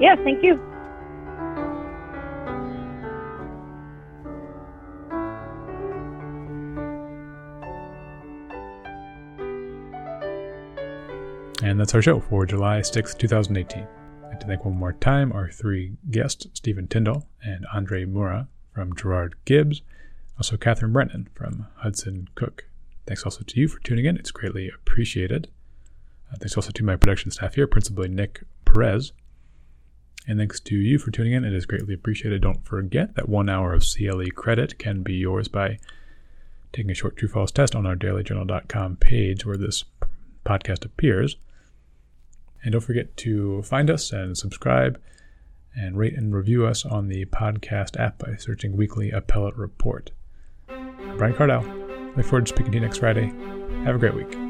[0.00, 0.60] Yeah, thank you.
[11.62, 13.82] And that's our show for July 6th, 2018.
[13.82, 18.48] I'd like to thank one more time our three guests, Steven Tindall and Andre Mura
[18.72, 19.80] from Girard Gibbs,
[20.36, 22.66] also Catherine Brennan from Hudson Cook.
[23.06, 24.16] Thanks also to you for tuning in.
[24.16, 25.48] It's greatly appreciated.
[26.34, 29.12] Uh, thanks also to my production staff here, principally Nick Perez.
[30.26, 31.44] And thanks to you for tuning in.
[31.44, 32.42] It is greatly appreciated.
[32.42, 35.78] Don't forget that one hour of CLE credit can be yours by
[36.72, 39.84] taking a short true false test on our dailyjournal.com page where this
[40.44, 41.36] podcast appears.
[42.62, 45.00] And don't forget to find us and subscribe
[45.76, 50.10] and rate and review us on the podcast app by searching Weekly Appellate Report.
[50.70, 51.64] I'm Brian Cardile.
[52.16, 53.26] Look forward to speaking to you next Friday.
[53.84, 54.43] Have a great week.